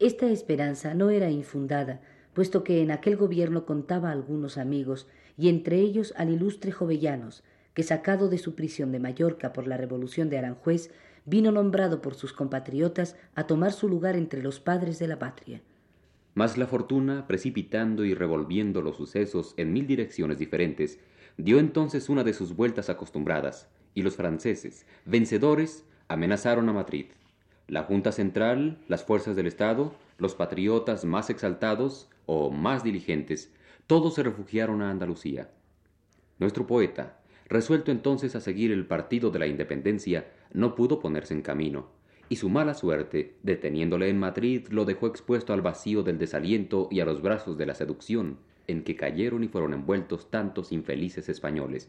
Esta 0.00 0.26
esperanza 0.26 0.92
no 0.92 1.08
era 1.08 1.30
infundada, 1.30 2.02
puesto 2.34 2.62
que 2.62 2.82
en 2.82 2.90
aquel 2.90 3.16
gobierno 3.16 3.64
contaba 3.64 4.10
algunos 4.10 4.58
amigos, 4.58 5.06
y 5.38 5.48
entre 5.48 5.78
ellos 5.78 6.12
al 6.18 6.28
ilustre 6.28 6.72
Jovellanos, 6.72 7.42
que 7.74 7.82
sacado 7.82 8.28
de 8.28 8.38
su 8.38 8.54
prisión 8.54 8.92
de 8.92 8.98
Mallorca 8.98 9.52
por 9.52 9.66
la 9.66 9.76
revolución 9.76 10.28
de 10.28 10.38
Aranjuez, 10.38 10.90
vino 11.24 11.52
nombrado 11.52 12.02
por 12.02 12.14
sus 12.14 12.32
compatriotas 12.32 13.16
a 13.34 13.46
tomar 13.46 13.72
su 13.72 13.88
lugar 13.88 14.16
entre 14.16 14.42
los 14.42 14.60
padres 14.60 14.98
de 14.98 15.08
la 15.08 15.18
patria. 15.18 15.62
Mas 16.34 16.56
la 16.56 16.66
fortuna, 16.66 17.26
precipitando 17.26 18.04
y 18.04 18.14
revolviendo 18.14 18.82
los 18.82 18.96
sucesos 18.96 19.54
en 19.56 19.72
mil 19.72 19.86
direcciones 19.86 20.38
diferentes, 20.38 20.98
dio 21.36 21.58
entonces 21.58 22.08
una 22.08 22.24
de 22.24 22.32
sus 22.32 22.54
vueltas 22.54 22.88
acostumbradas, 22.88 23.68
y 23.94 24.02
los 24.02 24.16
franceses, 24.16 24.86
vencedores, 25.04 25.84
amenazaron 26.08 26.68
a 26.68 26.72
Madrid. 26.72 27.06
La 27.66 27.84
Junta 27.84 28.12
Central, 28.12 28.78
las 28.88 29.04
fuerzas 29.04 29.36
del 29.36 29.46
Estado, 29.46 29.94
los 30.18 30.34
patriotas 30.34 31.04
más 31.04 31.30
exaltados 31.30 32.08
o 32.26 32.50
más 32.50 32.84
diligentes, 32.84 33.52
todos 33.86 34.14
se 34.14 34.22
refugiaron 34.22 34.82
a 34.82 34.90
Andalucía. 34.90 35.50
Nuestro 36.38 36.66
poeta, 36.66 37.19
Resuelto 37.50 37.90
entonces 37.90 38.36
a 38.36 38.40
seguir 38.40 38.70
el 38.70 38.86
partido 38.86 39.32
de 39.32 39.40
la 39.40 39.48
independencia, 39.48 40.28
no 40.52 40.76
pudo 40.76 41.00
ponerse 41.00 41.34
en 41.34 41.42
camino, 41.42 41.88
y 42.28 42.36
su 42.36 42.48
mala 42.48 42.74
suerte, 42.74 43.34
deteniéndole 43.42 44.08
en 44.08 44.20
Madrid, 44.20 44.68
lo 44.70 44.84
dejó 44.84 45.08
expuesto 45.08 45.52
al 45.52 45.60
vacío 45.60 46.04
del 46.04 46.16
desaliento 46.16 46.86
y 46.92 47.00
a 47.00 47.04
los 47.04 47.20
brazos 47.20 47.58
de 47.58 47.66
la 47.66 47.74
seducción, 47.74 48.38
en 48.68 48.84
que 48.84 48.94
cayeron 48.94 49.42
y 49.42 49.48
fueron 49.48 49.74
envueltos 49.74 50.30
tantos 50.30 50.70
infelices 50.70 51.28
españoles. 51.28 51.88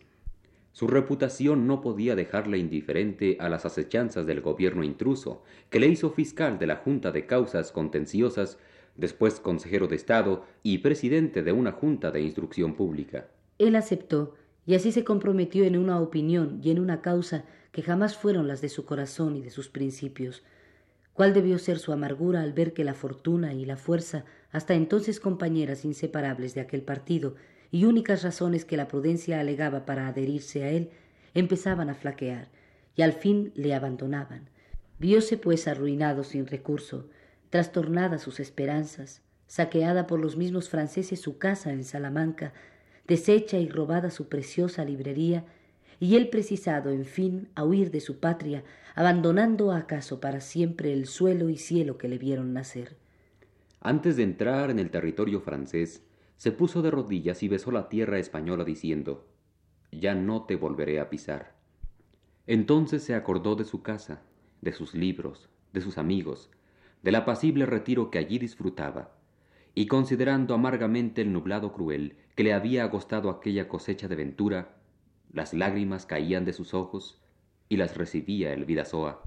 Su 0.72 0.88
reputación 0.88 1.68
no 1.68 1.80
podía 1.82 2.16
dejarle 2.16 2.58
indiferente 2.58 3.38
a 3.40 3.48
las 3.48 3.64
acechanzas 3.64 4.26
del 4.26 4.42
gobierno 4.42 4.84
intruso, 4.84 5.44
que 5.70 5.80
le 5.80 5.88
hizo 5.88 6.10
fiscal 6.10 6.58
de 6.58 6.66
la 6.66 6.78
Junta 6.78 7.12
de 7.12 7.28
Causas 7.28 7.72
Contenciosas, 7.72 8.58
después 8.96 9.40
consejero 9.40 9.88
de 9.88 9.98
Estado 9.98 10.44
y 10.64 10.80
presidente 10.80 11.44
de 11.44 11.52
una 11.52 11.72
Junta 11.72 12.10
de 12.10 12.22
Instrucción 12.22 12.74
Pública. 12.74 13.28
Él 13.60 13.76
aceptó 13.76 14.34
y 14.66 14.76
así 14.76 14.92
se 14.92 15.04
comprometió 15.04 15.64
en 15.64 15.78
una 15.78 16.00
opinión 16.00 16.60
y 16.64 16.72
en 16.72 16.80
una 16.80 17.02
causa 17.02 17.46
que 17.72 17.82
jamás 17.82 18.18
fueron 18.18 18.48
las 18.48 18.62
de 18.62 18.70
su 18.70 18.86
corazón 18.86 19.36
y 19.36 19.42
de 19.42 19.50
sus 19.50 19.70
principios. 19.70 20.44
¿Cuál 21.14 21.34
debió 21.34 21.58
ser 21.60 21.80
su 21.80 21.92
amargura 21.92 22.42
al 22.42 22.54
ver 22.54 22.74
que 22.74 22.84
la 22.84 22.94
fortuna 22.94 23.54
y 23.54 23.66
la 23.66 23.78
fuerza, 23.78 24.26
hasta 24.52 24.74
entonces 24.74 25.20
compañeras 25.20 25.86
inseparables 25.86 26.54
de 26.54 26.62
aquel 26.62 26.84
partido, 26.84 27.36
y 27.72 27.86
únicas 27.86 28.24
razones 28.24 28.66
que 28.66 28.78
la 28.78 28.88
prudencia 28.88 29.40
alegaba 29.40 29.86
para 29.86 30.08
adherirse 30.08 30.64
a 30.64 30.70
él, 30.70 30.90
empezaban 31.34 31.90
a 31.90 31.96
flaquear, 31.96 32.50
y 32.96 33.02
al 33.02 33.14
fin 33.14 33.52
le 33.56 33.74
abandonaban? 33.74 34.50
Vióse 35.00 35.38
pues 35.38 35.68
arruinado 35.68 36.24
sin 36.24 36.48
recurso, 36.48 37.10
trastornadas 37.50 38.22
sus 38.22 38.40
esperanzas, 38.40 39.22
saqueada 39.48 40.08
por 40.08 40.20
los 40.20 40.38
mismos 40.38 40.70
franceses 40.70 41.20
su 41.20 41.38
casa 41.38 41.72
en 41.72 41.84
Salamanca, 41.84 42.54
deshecha 43.12 43.58
y 43.58 43.68
robada 43.68 44.10
su 44.10 44.30
preciosa 44.30 44.86
librería, 44.86 45.44
y 46.00 46.16
él 46.16 46.30
precisado, 46.30 46.92
en 46.92 47.04
fin, 47.04 47.50
a 47.56 47.66
huir 47.66 47.92
de 47.92 48.00
su 48.00 48.22
patria, 48.22 48.64
abandonando 48.96 49.74
acaso 49.74 50.22
para 50.22 50.40
siempre 50.40 50.94
el 50.94 51.08
suelo 51.08 51.50
y 51.50 51.58
cielo 51.58 51.98
que 51.98 52.08
le 52.08 52.18
vieron 52.18 52.54
nacer. 52.54 52.96
Antes 53.82 54.16
de 54.16 54.24
entrar 54.24 54.72
en 54.72 54.80
el 54.80 54.92
territorio 54.92 55.42
francés, 55.42 56.06
se 56.38 56.54
puso 56.54 56.82
de 56.82 56.90
rodillas 56.90 57.44
y 57.44 57.50
besó 57.50 57.72
la 57.72 57.90
tierra 57.90 58.18
española 58.18 58.64
diciendo, 58.64 59.28
Ya 59.92 60.16
no 60.16 60.46
te 60.46 60.56
volveré 60.56 61.02
a 61.02 61.10
pisar. 61.10 61.54
Entonces 62.48 63.04
se 63.04 63.14
acordó 63.14 63.58
de 63.58 63.66
su 63.66 63.84
casa, 63.84 64.22
de 64.62 64.72
sus 64.72 64.94
libros, 64.94 65.50
de 65.74 65.82
sus 65.82 65.98
amigos, 65.98 66.50
del 67.04 67.16
apacible 67.16 67.66
retiro 67.66 68.10
que 68.10 68.20
allí 68.20 68.40
disfrutaba, 68.40 69.12
y 69.74 69.88
considerando 69.88 70.54
amargamente 70.54 71.22
el 71.22 71.32
nublado 71.32 71.72
cruel 71.74 72.18
que 72.36 72.44
le 72.44 72.54
había 72.54 72.84
agostado 72.84 73.30
aquella 73.30 73.68
cosecha 73.68 74.08
de 74.08 74.16
ventura, 74.16 74.76
las 75.32 75.54
lágrimas 75.54 76.06
caían 76.06 76.46
de 76.46 76.54
sus 76.54 76.74
ojos 76.74 77.22
y 77.70 77.78
las 77.78 77.96
recibía 77.96 78.54
el 78.54 78.66
Vidasoa. 78.66 79.22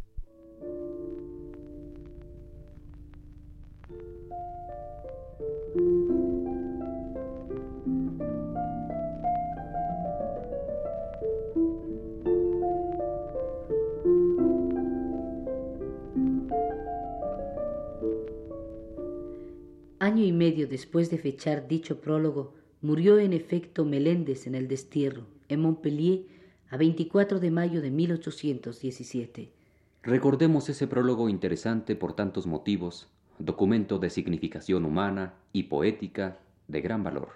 Y 20.24 20.32
medio 20.32 20.66
después 20.66 21.10
de 21.10 21.18
fechar 21.18 21.68
dicho 21.68 22.00
prólogo, 22.00 22.54
murió 22.80 23.18
en 23.18 23.34
efecto 23.34 23.84
Meléndez 23.84 24.46
en 24.46 24.54
el 24.54 24.68
destierro, 24.68 25.26
en 25.50 25.60
Montpellier, 25.60 26.22
a 26.70 26.78
24 26.78 27.40
de 27.40 27.50
mayo 27.50 27.82
de 27.82 27.90
1817. 27.90 29.50
Recordemos 30.02 30.70
ese 30.70 30.86
prólogo 30.86 31.28
interesante 31.28 31.94
por 31.94 32.14
tantos 32.14 32.46
motivos, 32.46 33.06
documento 33.38 33.98
de 33.98 34.08
significación 34.08 34.86
humana 34.86 35.34
y 35.52 35.64
poética 35.64 36.38
de 36.68 36.80
gran 36.80 37.04
valor. 37.04 37.32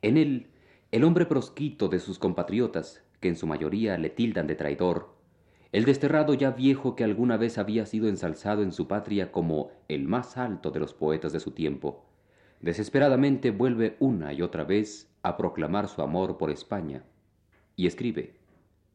En 0.00 0.16
él, 0.16 0.46
el 0.90 1.04
hombre 1.04 1.26
prosquito 1.26 1.88
de 1.88 2.00
sus 2.00 2.18
compatriotas, 2.18 3.02
que 3.20 3.28
en 3.28 3.36
su 3.36 3.46
mayoría 3.46 3.98
le 3.98 4.08
tildan 4.08 4.46
de 4.46 4.54
traidor, 4.54 5.17
el 5.70 5.84
desterrado 5.84 6.34
ya 6.34 6.52
viejo 6.52 6.96
que 6.96 7.04
alguna 7.04 7.36
vez 7.36 7.58
había 7.58 7.84
sido 7.84 8.08
ensalzado 8.08 8.62
en 8.62 8.72
su 8.72 8.88
patria 8.88 9.30
como 9.30 9.70
el 9.88 10.08
más 10.08 10.38
alto 10.38 10.70
de 10.70 10.80
los 10.80 10.94
poetas 10.94 11.32
de 11.32 11.40
su 11.40 11.50
tiempo, 11.50 12.06
desesperadamente 12.60 13.50
vuelve 13.50 13.96
una 14.00 14.32
y 14.32 14.42
otra 14.42 14.64
vez 14.64 15.10
a 15.22 15.36
proclamar 15.36 15.88
su 15.88 16.00
amor 16.00 16.38
por 16.38 16.50
España, 16.50 17.04
y 17.76 17.86
escribe 17.86 18.34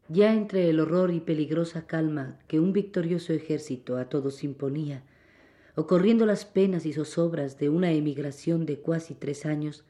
Ya 0.09 0.33
entre 0.33 0.69
el 0.69 0.79
horror 0.79 1.11
y 1.11 1.19
peligrosa 1.19 1.85
calma 1.85 2.39
que 2.47 2.59
un 2.59 2.73
victorioso 2.73 3.33
ejército 3.33 3.97
a 3.97 4.09
todos 4.09 4.43
imponía, 4.43 5.03
o 5.75 5.85
corriendo 5.87 6.25
las 6.25 6.45
penas 6.45 6.85
y 6.85 6.93
zozobras 6.93 7.57
de 7.59 7.69
una 7.69 7.91
emigración 7.91 8.65
de 8.65 8.79
cuasi 8.79 9.13
tres 9.13 9.45
años, 9.45 9.85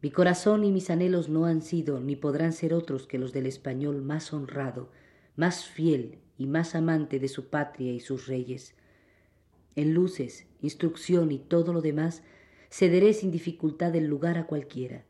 mi 0.00 0.10
corazón 0.10 0.64
y 0.64 0.70
mis 0.70 0.90
anhelos 0.90 1.28
no 1.28 1.44
han 1.44 1.62
sido 1.62 1.98
ni 2.00 2.14
podrán 2.14 2.52
ser 2.52 2.72
otros 2.72 3.06
que 3.06 3.18
los 3.18 3.32
del 3.32 3.46
español 3.46 4.02
más 4.02 4.32
honrado, 4.32 4.90
más 5.38 5.66
fiel 5.66 6.18
y 6.36 6.46
más 6.46 6.74
amante 6.74 7.20
de 7.20 7.28
su 7.28 7.48
patria 7.48 7.92
y 7.92 8.00
sus 8.00 8.26
reyes. 8.26 8.74
En 9.76 9.94
luces, 9.94 10.46
instrucción 10.62 11.30
y 11.30 11.38
todo 11.38 11.72
lo 11.72 11.80
demás, 11.80 12.24
cederé 12.70 13.14
sin 13.14 13.30
dificultad 13.30 13.94
el 13.94 14.08
lugar 14.08 14.36
a 14.36 14.46
cualquiera. 14.46 15.04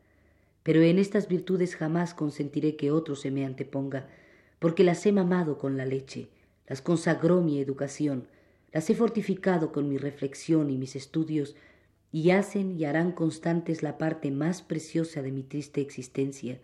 Pero 0.63 0.83
en 0.83 0.99
estas 0.99 1.29
virtudes 1.29 1.77
jamás 1.77 2.13
consentiré 2.13 2.77
que 2.77 2.91
otro 2.91 3.17
se 3.17 3.31
me 3.31 3.47
anteponga, 3.47 4.07
porque 4.59 4.85
las 4.85 5.07
he 5.07 5.13
mamado 5.13 5.57
con 5.57 5.79
la 5.79 5.87
leche, 5.87 6.29
las 6.67 6.83
consagró 6.83 7.41
mi 7.41 7.59
educación, 7.59 8.29
las 8.71 8.91
he 8.91 8.95
fortificado 8.95 9.73
con 9.73 9.89
mi 9.89 9.97
reflexión 9.97 10.69
y 10.69 10.77
mis 10.77 10.95
estudios, 10.95 11.57
y 12.13 12.33
hacen 12.33 12.79
y 12.79 12.85
harán 12.85 13.13
constantes 13.13 13.83
la 13.83 13.97
parte 13.97 14.31
más 14.31 14.61
preciosa 14.61 15.23
de 15.23 15.33
mi 15.33 15.43
triste 15.43 15.81
existencia, 15.81 16.61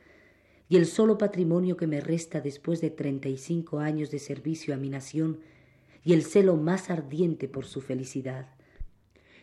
y 0.69 0.77
el 0.77 0.87
solo 0.87 1.19
patrimonio 1.19 1.77
que 1.77 1.87
me 1.87 2.01
resta 2.01 2.41
después 2.41 2.81
de 2.81 2.91
treinta 2.91 3.29
y 3.29 3.37
cinco 3.37 3.81
años 3.81 4.11
de 4.11 4.19
servicio 4.19 4.75
a 4.75 4.77
mi 4.77 4.89
nación 4.89 5.41
y 6.05 6.13
el 6.13 6.23
celo 6.23 6.57
más 6.57 6.91
ardiente 6.91 7.49
por 7.49 7.65
su 7.65 7.81
felicidad. 7.81 8.49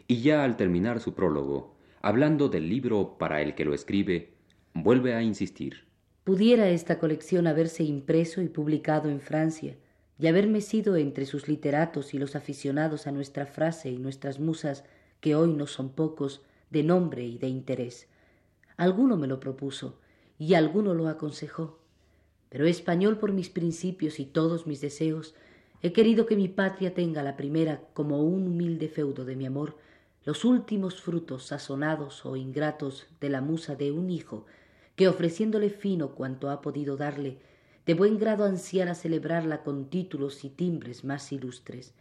Y 0.08 0.22
ya 0.22 0.44
al 0.44 0.58
terminar 0.58 1.00
su 1.00 1.14
prólogo, 1.14 1.76
hablando 2.02 2.50
del 2.50 2.70
libro 2.70 3.18
para 3.18 3.42
el 3.42 3.56
que 3.56 3.66
lo 3.66 3.74
escribe, 3.74 4.34
vuelve 4.74 5.14
a 5.14 5.22
insistir. 5.22 5.86
Pudiera 6.24 6.70
esta 6.70 7.00
colección 7.00 7.48
haberse 7.48 7.84
impreso 7.84 8.42
y 8.42 8.50
publicado 8.50 9.10
en 9.10 9.22
Francia, 9.22 9.76
y 10.20 10.28
haberme 10.28 10.62
sido 10.62 10.98
entre 10.98 11.26
sus 11.26 11.48
literatos 11.48 12.14
y 12.14 12.20
los 12.20 12.36
aficionados 12.36 13.08
a 13.08 13.12
nuestra 13.12 13.48
frase 13.48 13.90
y 13.90 13.98
nuestras 13.98 14.40
musas, 14.40 14.84
que 15.20 15.34
hoy 15.34 15.52
no 15.52 15.66
son 15.66 15.90
pocos, 15.90 16.44
de 16.70 16.84
nombre 16.84 17.26
y 17.26 17.40
de 17.40 17.48
interés. 17.48 18.08
Alguno 18.78 19.18
me 19.18 19.26
lo 19.26 19.40
propuso, 19.40 20.00
y 20.42 20.56
alguno 20.56 20.96
lo 20.96 21.08
aconsejó. 21.08 21.78
Pero 22.50 22.66
español 22.66 23.20
por 23.20 23.32
mis 23.32 23.52
principios 23.52 24.20
y 24.20 24.26
todos 24.26 24.66
mis 24.66 24.82
deseos, 24.82 25.36
he 25.84 25.94
querido 25.94 26.26
que 26.26 26.36
mi 26.36 26.48
patria 26.48 26.96
tenga 26.96 27.22
la 27.22 27.38
primera 27.38 27.84
como 27.94 28.24
un 28.24 28.48
humilde 28.48 28.90
feudo 28.90 29.24
de 29.24 29.36
mi 29.36 29.46
amor, 29.46 29.78
los 30.26 30.44
últimos 30.44 31.00
frutos 31.00 31.46
sazonados 31.46 32.26
o 32.26 32.38
ingratos 32.38 33.06
de 33.20 33.30
la 33.30 33.40
musa 33.40 33.76
de 33.76 33.92
un 33.92 34.10
hijo, 34.10 34.48
que 34.96 35.08
ofreciéndole 35.08 35.70
fino 35.70 36.16
cuanto 36.16 36.50
ha 36.50 36.64
podido 36.64 36.98
darle, 36.98 37.38
de 37.86 37.94
buen 37.94 38.18
grado 38.18 38.44
ansiara 38.44 38.96
celebrarla 38.96 39.62
con 39.62 39.92
títulos 39.92 40.44
y 40.44 40.50
timbres 40.50 41.04
más 41.04 41.32
ilustres, 41.32 41.94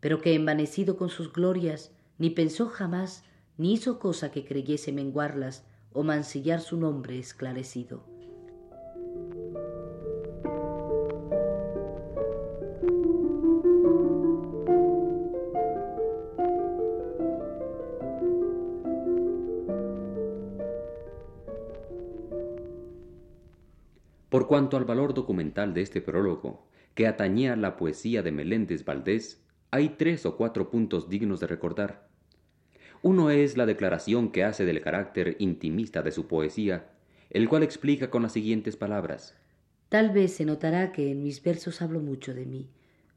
pero 0.00 0.22
que 0.22 0.32
envanecido 0.32 0.96
con 0.96 1.10
sus 1.10 1.30
glorias, 1.30 1.92
ni 2.16 2.30
pensó 2.30 2.70
jamás, 2.70 3.22
ni 3.58 3.74
hizo 3.74 3.98
cosa 3.98 4.30
que 4.30 4.46
creyese 4.46 4.92
menguarlas, 4.92 5.66
o 5.92 6.02
mancillar 6.02 6.60
su 6.60 6.76
nombre 6.76 7.18
esclarecido. 7.18 8.04
Por 24.28 24.46
cuanto 24.46 24.76
al 24.76 24.84
valor 24.84 25.12
documental 25.12 25.74
de 25.74 25.82
este 25.82 26.00
prólogo, 26.00 26.68
que 26.94 27.08
atañía 27.08 27.56
la 27.56 27.76
poesía 27.76 28.22
de 28.22 28.30
Meléndez 28.30 28.84
Valdés, 28.84 29.44
hay 29.72 29.90
tres 29.90 30.24
o 30.24 30.36
cuatro 30.36 30.70
puntos 30.70 31.08
dignos 31.08 31.40
de 31.40 31.48
recordar. 31.48 32.09
Uno 33.02 33.30
es 33.30 33.56
la 33.56 33.64
declaración 33.64 34.30
que 34.30 34.44
hace 34.44 34.66
del 34.66 34.82
carácter 34.82 35.36
intimista 35.38 36.02
de 36.02 36.12
su 36.12 36.26
poesía, 36.26 36.90
el 37.30 37.48
cual 37.48 37.62
explica 37.62 38.10
con 38.10 38.22
las 38.22 38.32
siguientes 38.32 38.76
palabras. 38.76 39.34
Tal 39.88 40.10
vez 40.10 40.34
se 40.34 40.44
notará 40.44 40.92
que 40.92 41.10
en 41.10 41.22
mis 41.22 41.42
versos 41.42 41.80
hablo 41.80 42.00
mucho 42.00 42.34
de 42.34 42.44
mí, 42.44 42.68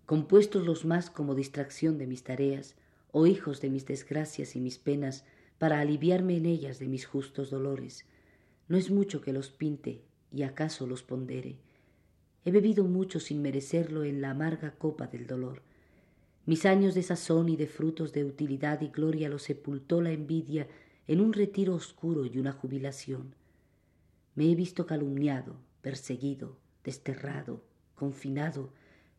compuestos 0.05 0.65
los 0.65 0.85
más 0.85 1.09
como 1.09 1.35
distracción 1.35 1.97
de 1.97 2.07
mis 2.07 2.23
tareas, 2.23 2.77
o 3.11 3.27
hijos 3.27 3.59
de 3.59 3.69
mis 3.69 3.85
desgracias 3.85 4.55
y 4.55 4.61
mis 4.61 4.79
penas, 4.79 5.25
para 5.57 5.81
aliviarme 5.81 6.37
en 6.37 6.45
ellas 6.45 6.79
de 6.79 6.87
mis 6.87 7.05
justos 7.05 7.49
dolores. 7.49 8.05
No 8.69 8.77
es 8.77 8.89
mucho 8.89 9.19
que 9.19 9.33
los 9.33 9.49
pinte, 9.49 10.01
y 10.31 10.43
acaso 10.43 10.87
los 10.87 11.03
pondere. 11.03 11.57
He 12.45 12.51
bebido 12.51 12.85
mucho 12.85 13.19
sin 13.19 13.41
merecerlo 13.41 14.05
en 14.05 14.21
la 14.21 14.29
amarga 14.29 14.71
copa 14.71 15.07
del 15.07 15.27
dolor 15.27 15.61
mis 16.45 16.65
años 16.65 16.93
de 16.93 17.03
sazón 17.03 17.47
y 17.47 17.55
de 17.55 17.67
frutos 17.67 18.11
de 18.11 18.25
utilidad 18.25 18.81
y 18.81 18.89
gloria 18.89 19.29
los 19.29 19.43
sepultó 19.43 20.01
la 20.01 20.11
envidia 20.11 20.67
en 21.07 21.21
un 21.21 21.31
retiro 21.31 21.73
oscuro 21.73 22.25
y 22.25 22.37
una 22.37 22.51
jubilación. 22.51 23.35
Me 24.35 24.51
he 24.51 24.55
visto 24.55 24.85
calumniado, 24.85 25.55
perseguido, 25.81 26.57
desterrado, 26.83 27.63
confinado 27.95 28.73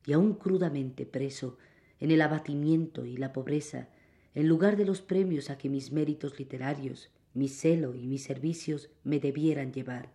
y 0.05 0.13
aún 0.13 0.35
crudamente 0.35 1.07
preso 1.07 1.57
en 1.99 2.11
el 2.11 2.21
abatimiento 2.21 3.07
y 3.07 3.17
la 3.17 3.33
pobreza, 3.33 3.89
en 4.35 4.49
lugar 4.49 4.77
de 4.77 4.85
los 4.85 5.01
premios 5.01 5.49
a 5.49 5.57
que 5.57 5.71
mis 5.71 5.93
méritos 5.93 6.39
literarios, 6.39 7.11
mi 7.33 7.49
celo 7.49 7.95
y 7.95 8.07
mis 8.07 8.23
servicios 8.23 8.91
me 9.03 9.19
debieran 9.19 9.73
llevar. 9.73 10.11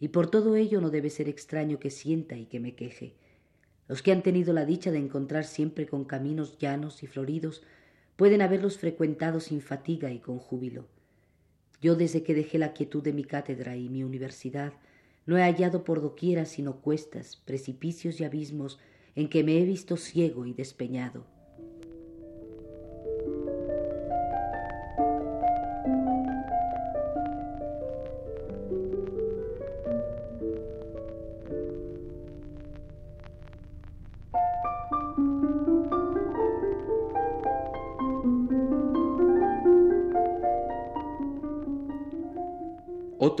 Y 0.00 0.08
por 0.08 0.30
todo 0.30 0.56
ello 0.56 0.80
no 0.80 0.90
debe 0.90 1.10
ser 1.10 1.28
extraño 1.28 1.78
que 1.78 1.90
sienta 1.90 2.36
y 2.36 2.46
que 2.46 2.58
me 2.58 2.74
queje 2.74 3.14
los 3.88 4.02
que 4.02 4.12
han 4.12 4.22
tenido 4.22 4.52
la 4.52 4.64
dicha 4.64 4.90
de 4.90 4.98
encontrar 4.98 5.44
siempre 5.44 5.86
con 5.86 6.04
caminos 6.04 6.58
llanos 6.58 7.02
y 7.02 7.06
floridos 7.06 7.62
pueden 8.16 8.42
haberlos 8.42 8.78
frecuentado 8.78 9.40
sin 9.40 9.60
fatiga 9.60 10.10
y 10.10 10.18
con 10.18 10.38
júbilo. 10.38 10.86
Yo 11.80 11.96
desde 11.96 12.22
que 12.22 12.34
dejé 12.34 12.58
la 12.58 12.72
quietud 12.72 13.02
de 13.02 13.12
mi 13.12 13.24
cátedra 13.24 13.76
y 13.76 13.88
mi 13.88 14.04
universidad 14.04 14.72
no 15.26 15.36
he 15.36 15.42
hallado 15.42 15.84
por 15.84 16.00
doquiera 16.00 16.44
sino 16.44 16.76
cuestas, 16.80 17.36
precipicios 17.36 18.20
y 18.20 18.24
abismos 18.24 18.78
en 19.14 19.28
que 19.28 19.44
me 19.44 19.58
he 19.58 19.64
visto 19.64 19.96
ciego 19.96 20.46
y 20.46 20.52
despeñado. 20.52 21.24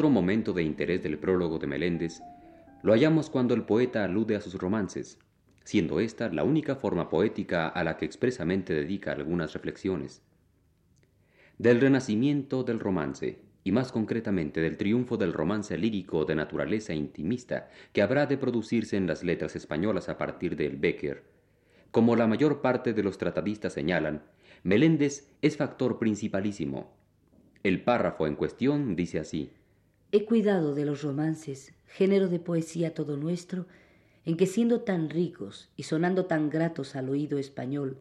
Otro 0.02 0.10
momento 0.10 0.52
de 0.52 0.64
interés 0.64 1.00
del 1.04 1.16
prólogo 1.16 1.60
de 1.60 1.68
Meléndez 1.68 2.22
lo 2.82 2.92
hallamos 2.92 3.30
cuando 3.30 3.54
el 3.54 3.62
poeta 3.62 4.02
alude 4.02 4.34
a 4.34 4.40
sus 4.40 4.54
romances, 4.54 5.16
siendo 5.62 6.00
esta 6.00 6.28
la 6.28 6.42
única 6.42 6.74
forma 6.74 7.08
poética 7.08 7.68
a 7.68 7.84
la 7.84 7.96
que 7.96 8.04
expresamente 8.04 8.74
dedica 8.74 9.12
algunas 9.12 9.52
reflexiones. 9.52 10.20
Del 11.56 11.80
renacimiento 11.80 12.64
del 12.64 12.80
romance, 12.80 13.38
y 13.62 13.70
más 13.70 13.92
concretamente 13.92 14.60
del 14.60 14.76
triunfo 14.76 15.16
del 15.16 15.32
romance 15.32 15.78
lírico 15.78 16.24
de 16.24 16.34
naturaleza 16.34 16.92
intimista 16.92 17.70
que 17.92 18.02
habrá 18.02 18.26
de 18.26 18.38
producirse 18.38 18.96
en 18.96 19.06
las 19.06 19.22
letras 19.22 19.54
españolas 19.54 20.08
a 20.08 20.18
partir 20.18 20.56
del 20.56 20.78
Becker, 20.78 21.22
como 21.92 22.16
la 22.16 22.26
mayor 22.26 22.60
parte 22.60 22.92
de 22.92 23.04
los 23.04 23.18
tratadistas 23.18 23.74
señalan, 23.74 24.24
Meléndez 24.64 25.30
es 25.42 25.56
factor 25.56 26.00
principalísimo. 26.00 26.90
El 27.62 27.84
párrafo 27.84 28.26
en 28.26 28.34
cuestión 28.34 28.96
dice 28.96 29.20
así. 29.20 29.52
He 30.14 30.26
cuidado 30.26 30.74
de 30.74 30.84
los 30.84 31.00
romances, 31.00 31.72
género 31.86 32.28
de 32.28 32.38
poesía 32.38 32.92
todo 32.92 33.16
nuestro, 33.16 33.64
en 34.26 34.36
que 34.36 34.46
siendo 34.46 34.82
tan 34.82 35.08
ricos 35.08 35.70
y 35.74 35.84
sonando 35.84 36.26
tan 36.26 36.50
gratos 36.50 36.96
al 36.96 37.08
oído 37.08 37.38
español, 37.38 37.96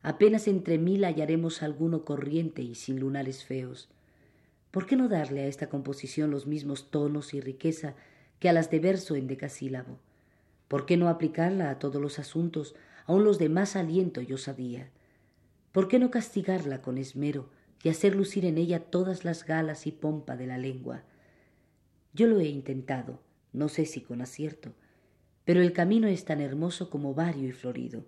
apenas 0.00 0.46
entre 0.46 0.78
mil 0.78 1.04
hallaremos 1.04 1.64
alguno 1.64 2.04
corriente 2.04 2.62
y 2.62 2.76
sin 2.76 3.00
lunares 3.00 3.42
feos. 3.42 3.88
¿Por 4.70 4.86
qué 4.86 4.94
no 4.94 5.08
darle 5.08 5.40
a 5.40 5.46
esta 5.48 5.68
composición 5.68 6.30
los 6.30 6.46
mismos 6.46 6.92
tonos 6.92 7.34
y 7.34 7.40
riqueza 7.40 7.96
que 8.38 8.48
a 8.48 8.52
las 8.52 8.70
de 8.70 8.78
verso 8.78 9.16
en 9.16 9.26
decasílabo? 9.26 9.98
¿Por 10.68 10.86
qué 10.86 10.96
no 10.96 11.08
aplicarla 11.08 11.70
a 11.70 11.80
todos 11.80 12.00
los 12.00 12.20
asuntos, 12.20 12.76
aun 13.04 13.24
los 13.24 13.40
de 13.40 13.48
más 13.48 13.74
aliento 13.74 14.20
y 14.20 14.32
osadía? 14.32 14.90
¿Por 15.72 15.88
qué 15.88 15.98
no 15.98 16.12
castigarla 16.12 16.82
con 16.82 16.98
esmero 16.98 17.48
y 17.82 17.88
hacer 17.88 18.14
lucir 18.14 18.44
en 18.44 18.58
ella 18.58 18.78
todas 18.78 19.24
las 19.24 19.44
galas 19.44 19.88
y 19.88 19.90
pompa 19.90 20.36
de 20.36 20.46
la 20.46 20.56
lengua? 20.56 21.02
Yo 22.18 22.26
lo 22.26 22.40
he 22.40 22.48
intentado, 22.48 23.20
no 23.52 23.68
sé 23.68 23.86
si 23.86 24.00
con 24.00 24.20
acierto, 24.20 24.72
pero 25.44 25.62
el 25.62 25.72
camino 25.72 26.08
es 26.08 26.24
tan 26.24 26.40
hermoso 26.40 26.90
como 26.90 27.14
vario 27.14 27.48
y 27.48 27.52
florido. 27.52 28.02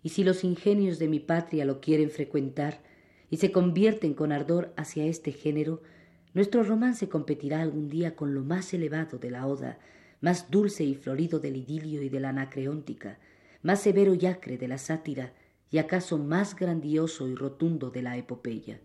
Y 0.00 0.10
si 0.10 0.22
los 0.22 0.44
ingenios 0.44 1.00
de 1.00 1.08
mi 1.08 1.18
patria 1.18 1.64
lo 1.64 1.80
quieren 1.80 2.08
frecuentar 2.08 2.84
y 3.30 3.38
se 3.38 3.50
convierten 3.50 4.14
con 4.14 4.30
ardor 4.30 4.72
hacia 4.76 5.06
este 5.06 5.32
género, 5.32 5.82
nuestro 6.34 6.62
romance 6.62 7.08
competirá 7.08 7.62
algún 7.62 7.88
día 7.88 8.14
con 8.14 8.32
lo 8.32 8.44
más 8.44 8.72
elevado 8.74 9.18
de 9.18 9.32
la 9.32 9.48
oda, 9.48 9.80
más 10.20 10.48
dulce 10.48 10.84
y 10.84 10.94
florido 10.94 11.40
del 11.40 11.56
idilio 11.56 12.00
y 12.00 12.10
de 12.10 12.20
la 12.20 12.28
anacreóntica, 12.28 13.18
más 13.60 13.82
severo 13.82 14.14
y 14.14 14.24
acre 14.26 14.56
de 14.56 14.68
la 14.68 14.78
sátira, 14.78 15.32
y 15.68 15.78
acaso 15.78 16.16
más 16.16 16.54
grandioso 16.54 17.26
y 17.26 17.34
rotundo 17.34 17.90
de 17.90 18.02
la 18.02 18.16
epopeya. 18.16 18.78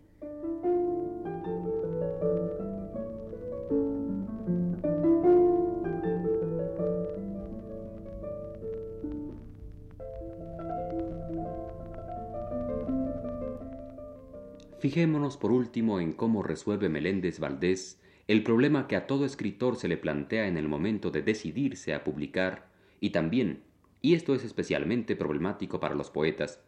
Fijémonos 14.78 15.36
por 15.36 15.50
último 15.50 15.98
en 15.98 16.12
cómo 16.12 16.44
resuelve 16.44 16.88
Meléndez 16.88 17.40
Valdés 17.40 18.00
el 18.28 18.44
problema 18.44 18.86
que 18.86 18.94
a 18.94 19.08
todo 19.08 19.24
escritor 19.24 19.74
se 19.76 19.88
le 19.88 19.96
plantea 19.96 20.46
en 20.46 20.56
el 20.56 20.68
momento 20.68 21.10
de 21.10 21.22
decidirse 21.22 21.94
a 21.94 22.04
publicar 22.04 22.68
y 23.00 23.10
también, 23.10 23.64
y 24.02 24.14
esto 24.14 24.36
es 24.36 24.44
especialmente 24.44 25.16
problemático 25.16 25.80
para 25.80 25.96
los 25.96 26.10
poetas, 26.10 26.60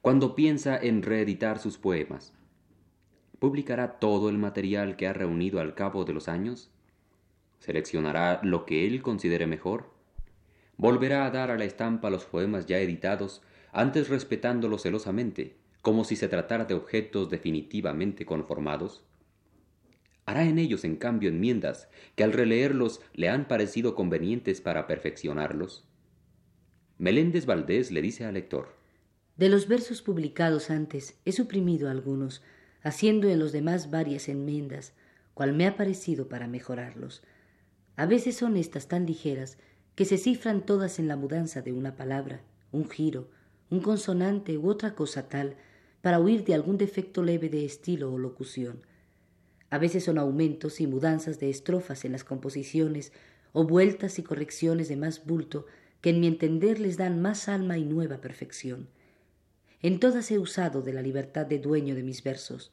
cuando 0.00 0.34
piensa 0.34 0.78
en 0.78 1.02
reeditar 1.02 1.58
sus 1.58 1.76
poemas. 1.76 2.32
¿Publicará 3.38 3.98
todo 3.98 4.30
el 4.30 4.38
material 4.38 4.96
que 4.96 5.06
ha 5.06 5.12
reunido 5.12 5.60
al 5.60 5.74
cabo 5.74 6.06
de 6.06 6.14
los 6.14 6.28
años? 6.28 6.70
¿Seleccionará 7.58 8.40
lo 8.42 8.64
que 8.64 8.86
él 8.86 9.02
considere 9.02 9.46
mejor? 9.46 9.90
¿Volverá 10.78 11.26
a 11.26 11.30
dar 11.30 11.50
a 11.50 11.58
la 11.58 11.64
estampa 11.64 12.08
los 12.08 12.24
poemas 12.24 12.64
ya 12.64 12.78
editados, 12.78 13.42
antes 13.72 14.08
respetándolos 14.08 14.82
celosamente, 14.82 15.59
como 15.82 16.04
si 16.04 16.16
se 16.16 16.28
tratara 16.28 16.64
de 16.64 16.74
objetos 16.74 17.30
definitivamente 17.30 18.26
conformados? 18.26 19.04
¿Hará 20.26 20.44
en 20.44 20.58
ellos, 20.58 20.84
en 20.84 20.96
cambio, 20.96 21.28
enmiendas 21.28 21.88
que 22.14 22.24
al 22.24 22.32
releerlos 22.32 23.00
le 23.14 23.28
han 23.28 23.48
parecido 23.48 23.94
convenientes 23.94 24.60
para 24.60 24.86
perfeccionarlos? 24.86 25.88
Meléndez 26.98 27.46
Valdés 27.46 27.90
le 27.90 28.02
dice 28.02 28.24
al 28.26 28.34
lector, 28.34 28.76
De 29.36 29.48
los 29.48 29.66
versos 29.66 30.02
publicados 30.02 30.70
antes 30.70 31.18
he 31.24 31.32
suprimido 31.32 31.88
algunos, 31.88 32.42
haciendo 32.82 33.28
en 33.28 33.38
los 33.38 33.52
demás 33.52 33.90
varias 33.90 34.28
enmiendas, 34.28 34.92
cual 35.34 35.54
me 35.54 35.66
ha 35.66 35.76
parecido 35.76 36.28
para 36.28 36.46
mejorarlos. 36.46 37.22
A 37.96 38.06
veces 38.06 38.36
son 38.36 38.56
estas 38.56 38.88
tan 38.88 39.06
ligeras 39.06 39.58
que 39.94 40.04
se 40.04 40.18
cifran 40.18 40.64
todas 40.64 40.98
en 40.98 41.08
la 41.08 41.16
mudanza 41.16 41.62
de 41.62 41.72
una 41.72 41.96
palabra, 41.96 42.42
un 42.70 42.88
giro, 42.88 43.30
un 43.70 43.80
consonante 43.80 44.58
u 44.58 44.68
otra 44.68 44.94
cosa 44.94 45.28
tal 45.28 45.56
para 46.02 46.20
huir 46.20 46.44
de 46.44 46.54
algún 46.54 46.78
defecto 46.78 47.22
leve 47.22 47.48
de 47.48 47.64
estilo 47.64 48.12
o 48.12 48.18
locución. 48.18 48.82
A 49.70 49.78
veces 49.78 50.04
son 50.04 50.18
aumentos 50.18 50.80
y 50.80 50.86
mudanzas 50.86 51.38
de 51.38 51.50
estrofas 51.50 52.04
en 52.04 52.12
las 52.12 52.24
composiciones 52.24 53.12
o 53.52 53.64
vueltas 53.64 54.18
y 54.18 54.22
correcciones 54.22 54.88
de 54.88 54.96
más 54.96 55.24
bulto 55.24 55.66
que 56.00 56.10
en 56.10 56.20
mi 56.20 56.26
entender 56.26 56.80
les 56.80 56.96
dan 56.96 57.20
más 57.20 57.48
alma 57.48 57.78
y 57.78 57.84
nueva 57.84 58.20
perfección. 58.20 58.88
En 59.82 60.00
todas 60.00 60.30
he 60.30 60.38
usado 60.38 60.82
de 60.82 60.92
la 60.92 61.02
libertad 61.02 61.46
de 61.46 61.58
dueño 61.58 61.94
de 61.94 62.02
mis 62.02 62.22
versos. 62.22 62.70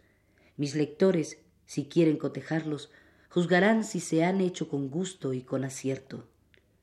Mis 0.57 0.75
lectores, 0.75 1.39
si 1.65 1.85
quieren 1.85 2.17
cotejarlos, 2.17 2.91
juzgarán 3.29 3.83
si 3.83 3.99
se 3.99 4.23
han 4.23 4.41
hecho 4.41 4.67
con 4.67 4.89
gusto 4.89 5.33
y 5.33 5.41
con 5.41 5.63
acierto. 5.63 6.25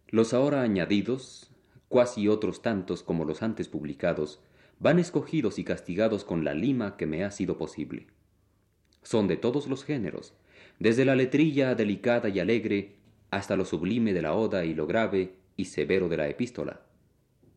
Los 0.08 0.32
ahora 0.32 0.62
añadidos, 0.62 1.50
cuasi 1.88 2.28
otros 2.28 2.62
tantos 2.62 3.02
como 3.02 3.24
los 3.24 3.42
antes 3.42 3.68
publicados, 3.68 4.40
van 4.78 4.98
escogidos 4.98 5.58
y 5.58 5.64
castigados 5.64 6.24
con 6.24 6.44
la 6.44 6.54
lima 6.54 6.96
que 6.96 7.06
me 7.06 7.24
ha 7.24 7.30
sido 7.30 7.56
posible. 7.56 8.06
Son 9.02 9.28
de 9.28 9.36
todos 9.36 9.68
los 9.68 9.84
géneros, 9.84 10.34
desde 10.78 11.04
la 11.04 11.14
letrilla 11.14 11.74
delicada 11.74 12.28
y 12.28 12.40
alegre 12.40 12.96
hasta 13.30 13.56
lo 13.56 13.64
sublime 13.64 14.12
de 14.12 14.22
la 14.22 14.34
oda 14.34 14.64
y 14.64 14.74
lo 14.74 14.86
grave 14.86 15.34
y 15.56 15.66
severo 15.66 16.08
de 16.08 16.16
la 16.16 16.28
epístola, 16.28 16.82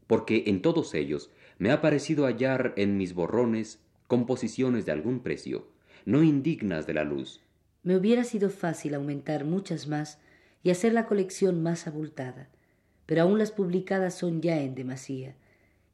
porque 0.07 0.43
en 0.47 0.61
todos 0.61 0.93
ellos 0.93 1.31
me 1.57 1.71
ha 1.71 1.81
parecido 1.81 2.25
hallar 2.25 2.73
en 2.77 2.97
mis 2.97 3.13
borrones 3.13 3.79
composiciones 4.07 4.85
de 4.85 4.91
algún 4.91 5.21
precio, 5.21 5.67
no 6.05 6.23
indignas 6.23 6.87
de 6.87 6.93
la 6.93 7.03
luz. 7.03 7.41
Me 7.83 7.97
hubiera 7.97 8.23
sido 8.23 8.49
fácil 8.49 8.93
aumentar 8.93 9.45
muchas 9.45 9.87
más 9.87 10.19
y 10.63 10.69
hacer 10.69 10.93
la 10.93 11.05
colección 11.05 11.61
más 11.61 11.87
abultada, 11.87 12.49
pero 13.05 13.21
aún 13.23 13.39
las 13.39 13.51
publicadas 13.51 14.17
son 14.17 14.41
ya 14.41 14.61
en 14.61 14.75
demasía, 14.75 15.35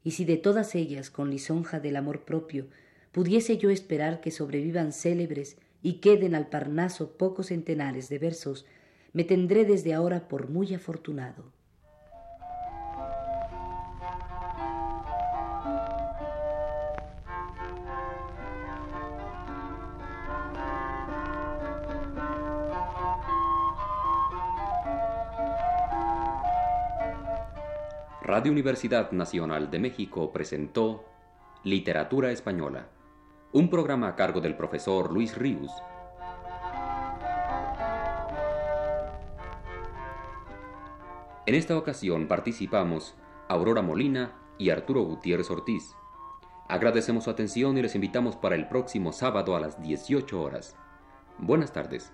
y 0.04 0.12
si 0.12 0.24
de 0.24 0.36
todas 0.36 0.74
ellas, 0.74 1.10
con 1.10 1.30
lisonja 1.30 1.80
del 1.80 1.96
amor 1.96 2.24
propio, 2.24 2.66
pudiese 3.10 3.56
yo 3.56 3.70
esperar 3.70 4.20
que 4.20 4.30
sobrevivan 4.30 4.92
célebres 4.92 5.56
y 5.82 5.94
queden 5.94 6.34
al 6.34 6.48
Parnaso 6.48 7.16
pocos 7.16 7.46
centenares 7.46 8.08
de 8.08 8.18
versos, 8.18 8.66
me 9.12 9.24
tendré 9.24 9.64
desde 9.64 9.94
ahora 9.94 10.28
por 10.28 10.50
muy 10.50 10.74
afortunado. 10.74 11.44
Radio 28.24 28.52
Universidad 28.52 29.12
Nacional 29.12 29.70
de 29.70 29.78
México 29.78 30.32
presentó 30.32 31.04
Literatura 31.62 32.30
Española, 32.30 32.88
un 33.52 33.68
programa 33.68 34.08
a 34.08 34.16
cargo 34.16 34.40
del 34.40 34.56
profesor 34.56 35.12
Luis 35.12 35.36
Ríos. 35.36 35.70
En 41.44 41.54
esta 41.54 41.76
ocasión 41.76 42.26
participamos 42.26 43.14
Aurora 43.46 43.82
Molina 43.82 44.32
y 44.56 44.70
Arturo 44.70 45.02
Gutiérrez 45.02 45.50
Ortiz. 45.50 45.94
Agradecemos 46.66 47.24
su 47.24 47.30
atención 47.30 47.76
y 47.76 47.82
les 47.82 47.94
invitamos 47.94 48.36
para 48.36 48.54
el 48.54 48.68
próximo 48.68 49.12
sábado 49.12 49.54
a 49.54 49.60
las 49.60 49.82
18 49.82 50.40
horas. 50.40 50.78
Buenas 51.36 51.74
tardes. 51.74 52.10